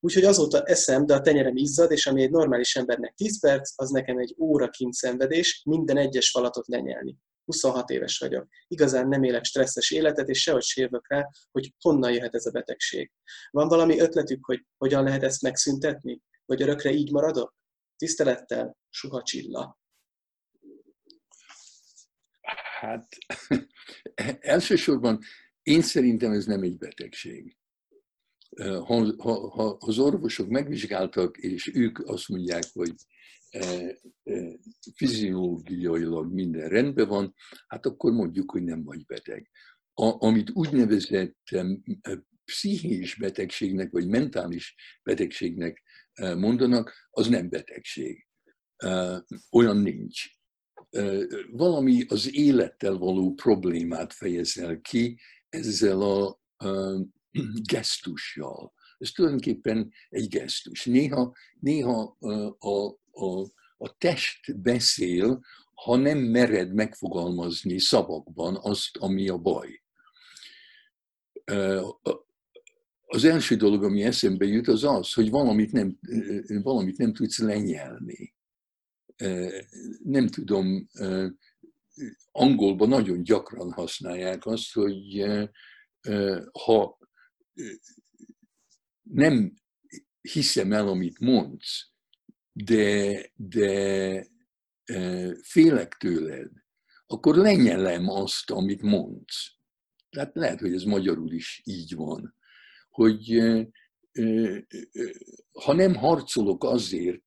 Úgyhogy 0.00 0.24
azóta 0.24 0.62
eszem, 0.62 1.06
de 1.06 1.14
a 1.14 1.20
tenyerem 1.20 1.56
izzad, 1.56 1.90
és 1.90 2.06
ami 2.06 2.22
egy 2.22 2.30
normális 2.30 2.76
embernek 2.76 3.14
10 3.14 3.40
perc, 3.40 3.72
az 3.76 3.90
nekem 3.90 4.18
egy 4.18 4.34
óra 4.38 4.70
szenvedés, 4.90 5.62
minden 5.64 5.96
egyes 5.96 6.30
falatot 6.30 6.66
lenyelni. 6.66 7.16
26 7.46 7.90
éves 7.90 8.18
vagyok. 8.18 8.48
Igazán 8.68 9.08
nem 9.08 9.22
élek 9.22 9.44
stresszes 9.44 9.90
életet, 9.90 10.28
és 10.28 10.42
sehogy 10.42 10.62
sérvök 10.62 11.08
rá, 11.08 11.28
hogy 11.50 11.74
honnan 11.80 12.12
jöhet 12.12 12.34
ez 12.34 12.46
a 12.46 12.50
betegség. 12.50 13.12
Van 13.50 13.68
valami 13.68 13.98
ötletük, 13.98 14.44
hogy 14.44 14.66
hogyan 14.76 15.04
lehet 15.04 15.22
ezt 15.22 15.42
megszüntetni? 15.42 16.20
Vagy 16.44 16.62
örökre 16.62 16.90
így 16.90 17.12
maradok? 17.12 17.54
Tisztelettel, 17.96 18.76
Suha 18.90 19.22
Csilla. 19.22 19.78
Hát 22.80 23.08
elsősorban 24.40 25.20
én 25.62 25.82
szerintem 25.82 26.32
ez 26.32 26.44
nem 26.44 26.62
egy 26.62 26.78
betegség. 26.78 27.56
Ha, 28.56 29.14
ha, 29.18 29.50
ha 29.50 29.76
az 29.78 29.98
orvosok 29.98 30.48
megvizsgáltak, 30.48 31.36
és 31.36 31.74
ők 31.74 31.98
azt 31.98 32.28
mondják, 32.28 32.64
hogy 32.72 32.94
fiziológiailag 34.94 36.32
minden 36.32 36.68
rendben 36.68 37.08
van, 37.08 37.34
hát 37.66 37.86
akkor 37.86 38.12
mondjuk, 38.12 38.50
hogy 38.50 38.62
nem 38.62 38.84
vagy 38.84 39.04
beteg. 39.06 39.50
A, 39.92 40.26
amit 40.26 40.50
úgynevezett 40.50 41.38
e, 41.44 41.64
pszichés 42.44 43.14
betegségnek, 43.14 43.90
vagy 43.90 44.08
mentális 44.08 44.74
betegségnek 45.02 45.82
mondanak, 46.16 47.08
az 47.10 47.28
nem 47.28 47.48
betegség. 47.48 48.26
Olyan 49.50 49.76
nincs. 49.76 50.24
Valami 51.50 52.04
az 52.08 52.34
élettel 52.34 52.96
való 52.96 53.34
problémát 53.34 54.12
fejezel 54.12 54.80
ki 54.80 55.20
ezzel 55.48 56.00
a 56.00 56.40
gesztussal. 57.72 58.72
Ez 58.98 59.10
tulajdonképpen 59.10 59.92
egy 60.08 60.28
gesztus. 60.28 60.84
Néha, 60.84 61.34
néha 61.60 62.16
a, 62.58 62.98
a, 63.16 63.40
a 63.76 63.96
test 63.98 64.60
beszél, 64.60 65.44
ha 65.74 65.96
nem 65.96 66.18
mered 66.18 66.72
megfogalmazni 66.72 67.78
szavakban 67.78 68.58
azt, 68.60 68.96
ami 68.96 69.28
a 69.28 69.38
baj. 69.38 69.82
Az 73.06 73.24
első 73.24 73.56
dolog, 73.56 73.84
ami 73.84 74.02
eszembe 74.02 74.44
jut, 74.44 74.68
az 74.68 74.84
az, 74.84 75.12
hogy 75.12 75.30
valamit 75.30 75.72
nem, 75.72 75.98
valamit 76.62 76.96
nem 76.96 77.12
tudsz 77.12 77.38
lenyelni. 77.38 78.34
Nem 80.04 80.26
tudom, 80.26 80.88
angolban 82.32 82.88
nagyon 82.88 83.22
gyakran 83.22 83.72
használják 83.72 84.46
azt, 84.46 84.72
hogy 84.72 85.24
ha 86.52 86.98
nem 89.02 89.54
hiszem 90.20 90.72
el, 90.72 90.88
amit 90.88 91.18
mondsz, 91.18 91.94
de, 92.64 93.30
de 93.34 94.26
félek 95.42 95.94
tőled, 95.94 96.50
akkor 97.06 97.36
lenyelem 97.36 98.08
azt, 98.08 98.50
amit 98.50 98.82
mondsz. 98.82 99.54
Tehát 100.10 100.34
lehet, 100.34 100.60
hogy 100.60 100.74
ez 100.74 100.82
magyarul 100.82 101.32
is 101.32 101.60
így 101.64 101.94
van, 101.94 102.34
hogy 102.90 103.42
ha 105.52 105.72
nem 105.72 105.94
harcolok 105.94 106.64
azért, 106.64 107.24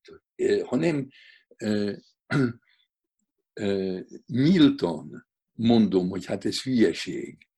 ha 0.64 0.76
nem 0.76 1.08
nyíltan 4.26 5.28
mondom, 5.52 6.08
hogy 6.08 6.24
hát 6.24 6.44
ez 6.44 6.62
hülyeség, 6.62 7.48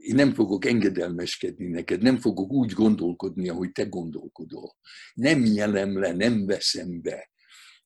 én 0.00 0.14
nem 0.14 0.34
fogok 0.34 0.64
engedelmeskedni 0.64 1.66
neked, 1.66 2.02
nem 2.02 2.16
fogok 2.16 2.52
úgy 2.52 2.72
gondolkodni, 2.72 3.48
ahogy 3.48 3.72
te 3.72 3.84
gondolkodol. 3.84 4.76
Nem 5.14 5.42
nyelem 5.42 5.98
le, 5.98 6.12
nem 6.12 6.46
veszem 6.46 7.02
be. 7.02 7.30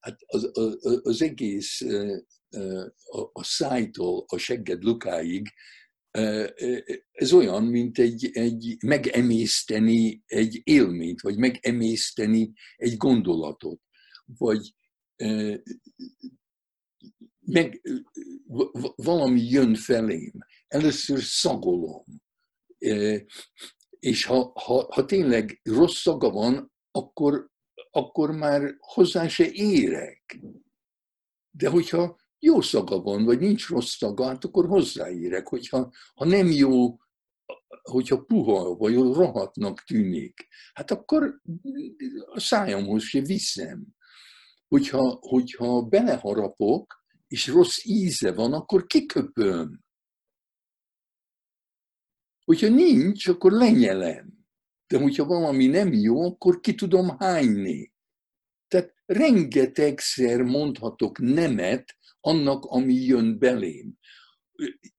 Hát 0.01 0.17
az, 0.27 0.51
az, 0.53 1.01
az 1.03 1.23
egész 1.23 1.81
a, 3.05 3.31
a 3.33 3.45
szájtól 3.45 4.25
a 4.29 4.37
segged 4.37 4.83
lukáig 4.83 5.49
ez 7.11 7.33
olyan, 7.33 7.65
mint 7.65 7.99
egy, 7.99 8.31
egy 8.33 8.77
megemészteni 8.87 10.23
egy 10.27 10.61
élményt, 10.65 11.21
vagy 11.21 11.37
megemészteni 11.37 12.53
egy 12.77 12.97
gondolatot, 12.97 13.81
vagy 14.25 14.75
meg, 17.53 17.81
valami 18.97 19.41
jön 19.41 19.75
felém 19.75 20.33
először 20.67 21.21
szagolom. 21.23 22.05
És 23.99 24.25
ha, 24.25 24.53
ha, 24.55 24.87
ha 24.95 25.05
tényleg 25.05 25.61
rossz 25.63 26.01
szaga 26.01 26.31
van, 26.31 26.73
akkor, 26.91 27.51
akkor 27.91 28.31
már 28.31 28.77
hozzá 28.79 29.29
se 29.29 29.51
érek. 29.53 30.41
De 31.51 31.69
hogyha 31.69 32.19
jó 32.39 32.61
szaga 32.61 33.01
van, 33.01 33.25
vagy 33.25 33.39
nincs 33.39 33.69
rossz 33.69 33.97
szaga, 33.97 34.27
hát 34.27 34.45
akkor 34.45 34.67
hozzáérek. 34.67 35.49
Hogyha 35.49 35.93
ha 36.15 36.25
nem 36.25 36.51
jó, 36.51 36.97
hogyha 37.83 38.25
puha, 38.25 38.75
vagy 38.77 38.95
rohatnak 38.95 39.81
tűnik, 39.81 40.49
hát 40.73 40.91
akkor 40.91 41.41
a 42.25 42.41
szájamhoz 42.41 43.03
se 43.03 43.21
viszem. 43.21 43.87
Hogyha, 44.69 45.19
hogyha 45.21 45.83
beleharapok, 45.83 47.00
és 47.31 47.47
rossz 47.47 47.85
íze 47.85 48.33
van, 48.33 48.53
akkor 48.53 48.87
kiköpöm. 48.87 49.81
Hogyha 52.45 52.69
nincs, 52.69 53.29
akkor 53.29 53.53
lenyelem. 53.53 54.47
De 54.87 54.99
hogyha 54.99 55.25
valami 55.25 55.67
nem 55.67 55.93
jó, 55.93 56.27
akkor 56.27 56.61
ki 56.61 56.75
tudom 56.75 57.19
hányni. 57.19 57.93
Tehát 58.69 58.95
rengetegszer 59.05 60.43
mondhatok 60.43 61.19
nemet 61.19 61.97
annak, 62.21 62.65
ami 62.65 62.95
jön 62.95 63.39
belém. 63.39 63.99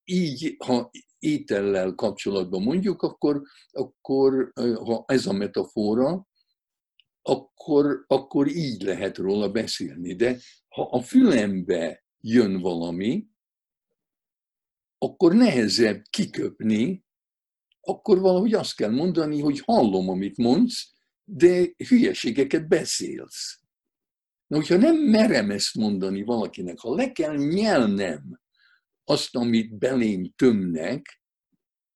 Így, 0.03 0.55
ha 0.65 0.91
étellel 1.19 1.95
kapcsolatban 1.95 2.61
mondjuk, 2.61 3.01
akkor, 3.01 3.41
akkor 3.71 4.51
ha 4.83 5.03
ez 5.07 5.25
a 5.25 5.33
metafora, 5.33 6.27
akkor, 7.21 8.03
akkor 8.07 8.47
így 8.47 8.81
lehet 8.81 9.17
róla 9.17 9.51
beszélni. 9.51 10.15
De 10.15 10.39
ha 10.67 10.89
a 10.89 11.01
fülembe 11.01 12.03
jön 12.21 12.59
valami, 12.59 13.27
akkor 14.97 15.33
nehezebb 15.33 16.01
kiköpni, 16.09 17.05
akkor 17.81 18.19
valahogy 18.19 18.53
azt 18.53 18.75
kell 18.75 18.91
mondani, 18.91 19.39
hogy 19.39 19.59
hallom, 19.59 20.09
amit 20.09 20.37
mondsz, 20.37 20.93
de 21.23 21.67
hülyeségeket 21.87 22.67
beszélsz. 22.67 23.59
Na, 24.47 24.57
hogyha 24.57 24.77
nem 24.77 24.95
merem 24.95 25.51
ezt 25.51 25.75
mondani 25.75 26.23
valakinek, 26.23 26.79
ha 26.79 26.95
le 26.95 27.11
kell 27.11 27.35
nyelnem 27.35 28.39
azt, 29.03 29.35
amit 29.35 29.77
belém 29.77 30.33
tömnek, 30.35 31.21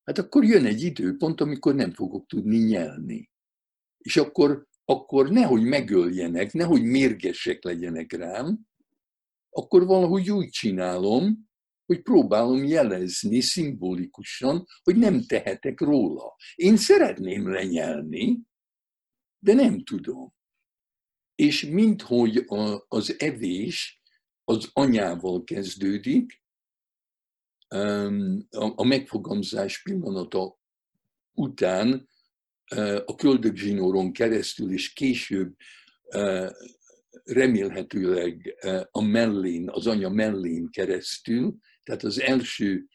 hát 0.03 0.17
akkor 0.17 0.43
jön 0.43 0.65
egy 0.65 0.81
időpont, 0.81 1.41
amikor 1.41 1.75
nem 1.75 1.91
fogok 1.91 2.27
tudni 2.27 2.57
nyelni. 2.57 3.29
És 3.97 4.17
akkor, 4.17 4.67
akkor 4.85 5.29
nehogy 5.29 5.63
megöljenek, 5.63 6.53
nehogy 6.53 6.83
mérgesek 6.83 7.63
legyenek 7.63 8.11
rám, 8.13 8.59
akkor 9.57 9.85
valahogy 9.85 10.31
úgy 10.31 10.49
csinálom, 10.49 11.49
hogy 11.85 12.01
próbálom 12.01 12.63
jelezni 12.63 13.41
szimbolikusan, 13.41 14.65
hogy 14.83 14.95
nem 14.95 15.25
tehetek 15.25 15.79
róla. 15.79 16.35
Én 16.55 16.77
szeretném 16.77 17.51
lenyelni, 17.51 18.41
de 19.39 19.53
nem 19.53 19.83
tudom. 19.83 20.33
és 21.35 21.65
minthogy 21.65 22.37
a, 22.37 22.85
az 22.87 23.19
evés 23.19 24.01
az 24.43 24.69
anyával 24.73 25.43
kezdődik, 25.43 26.43
a 28.75 28.83
megfogalmazás 28.83 29.81
pillanata 29.83 30.59
után 31.33 32.09
a 33.05 33.15
köldögzsinóron 33.15 34.11
keresztül, 34.11 34.71
és 34.71 34.93
később 34.93 35.55
remélhetőleg 37.23 38.55
a 38.91 39.01
mellén, 39.01 39.69
az 39.69 39.87
anya 39.87 40.09
mellén 40.09 40.69
keresztül, 40.71 41.55
tehát 41.83 42.03
az 42.03 42.21
első 42.21 42.85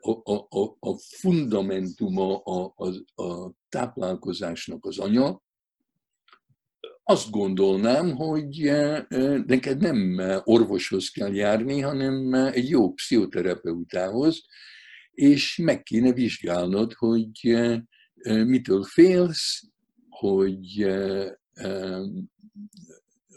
a, 0.00 0.32
a, 0.32 0.46
a, 0.48 0.76
a 0.80 0.98
fundamentuma 0.98 2.36
a, 2.36 2.74
a, 2.76 3.22
a 3.22 3.52
táplálkozásnak 3.68 4.86
az 4.86 4.98
anya, 4.98 5.42
azt 7.06 7.30
gondolnám, 7.30 8.16
hogy 8.16 8.60
neked 9.46 9.80
nem 9.80 10.20
orvoshoz 10.44 11.08
kell 11.08 11.34
járni, 11.34 11.80
hanem 11.80 12.34
egy 12.34 12.68
jó 12.68 12.92
pszichoterapeutához, 12.92 14.42
és 15.10 15.56
meg 15.56 15.82
kéne 15.82 16.12
vizsgálnod, 16.12 16.92
hogy 16.92 17.56
mitől 18.24 18.82
félsz, 18.82 19.62
hogy 20.08 20.86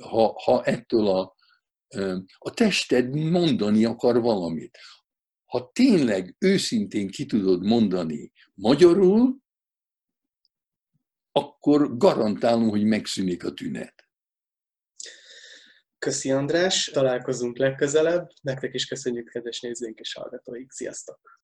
ha, 0.02 0.42
ha 0.44 0.64
ettől 0.64 1.08
a, 1.08 1.36
a 2.38 2.54
tested 2.54 3.16
mondani 3.16 3.86
akar 3.86 4.22
valamit. 4.22 4.78
Ha 5.46 5.72
tényleg 5.74 6.36
őszintén 6.40 7.08
ki 7.08 7.26
tudod 7.26 7.64
mondani 7.64 8.32
magyarul, 8.54 9.38
akkor 11.32 11.98
garantálom, 11.98 12.70
hogy 12.70 12.84
megszűnik 12.84 13.44
a 13.44 13.54
tünet. 13.54 14.08
Köszi 15.98 16.32
András, 16.32 16.86
találkozunk 16.86 17.58
legközelebb. 17.58 18.30
Nektek 18.42 18.74
is 18.74 18.86
köszönjük, 18.86 19.30
kedves 19.30 19.60
nézőink 19.60 20.00
és 20.00 20.14
hallgatóink. 20.14 20.72
Sziasztok! 20.72 21.40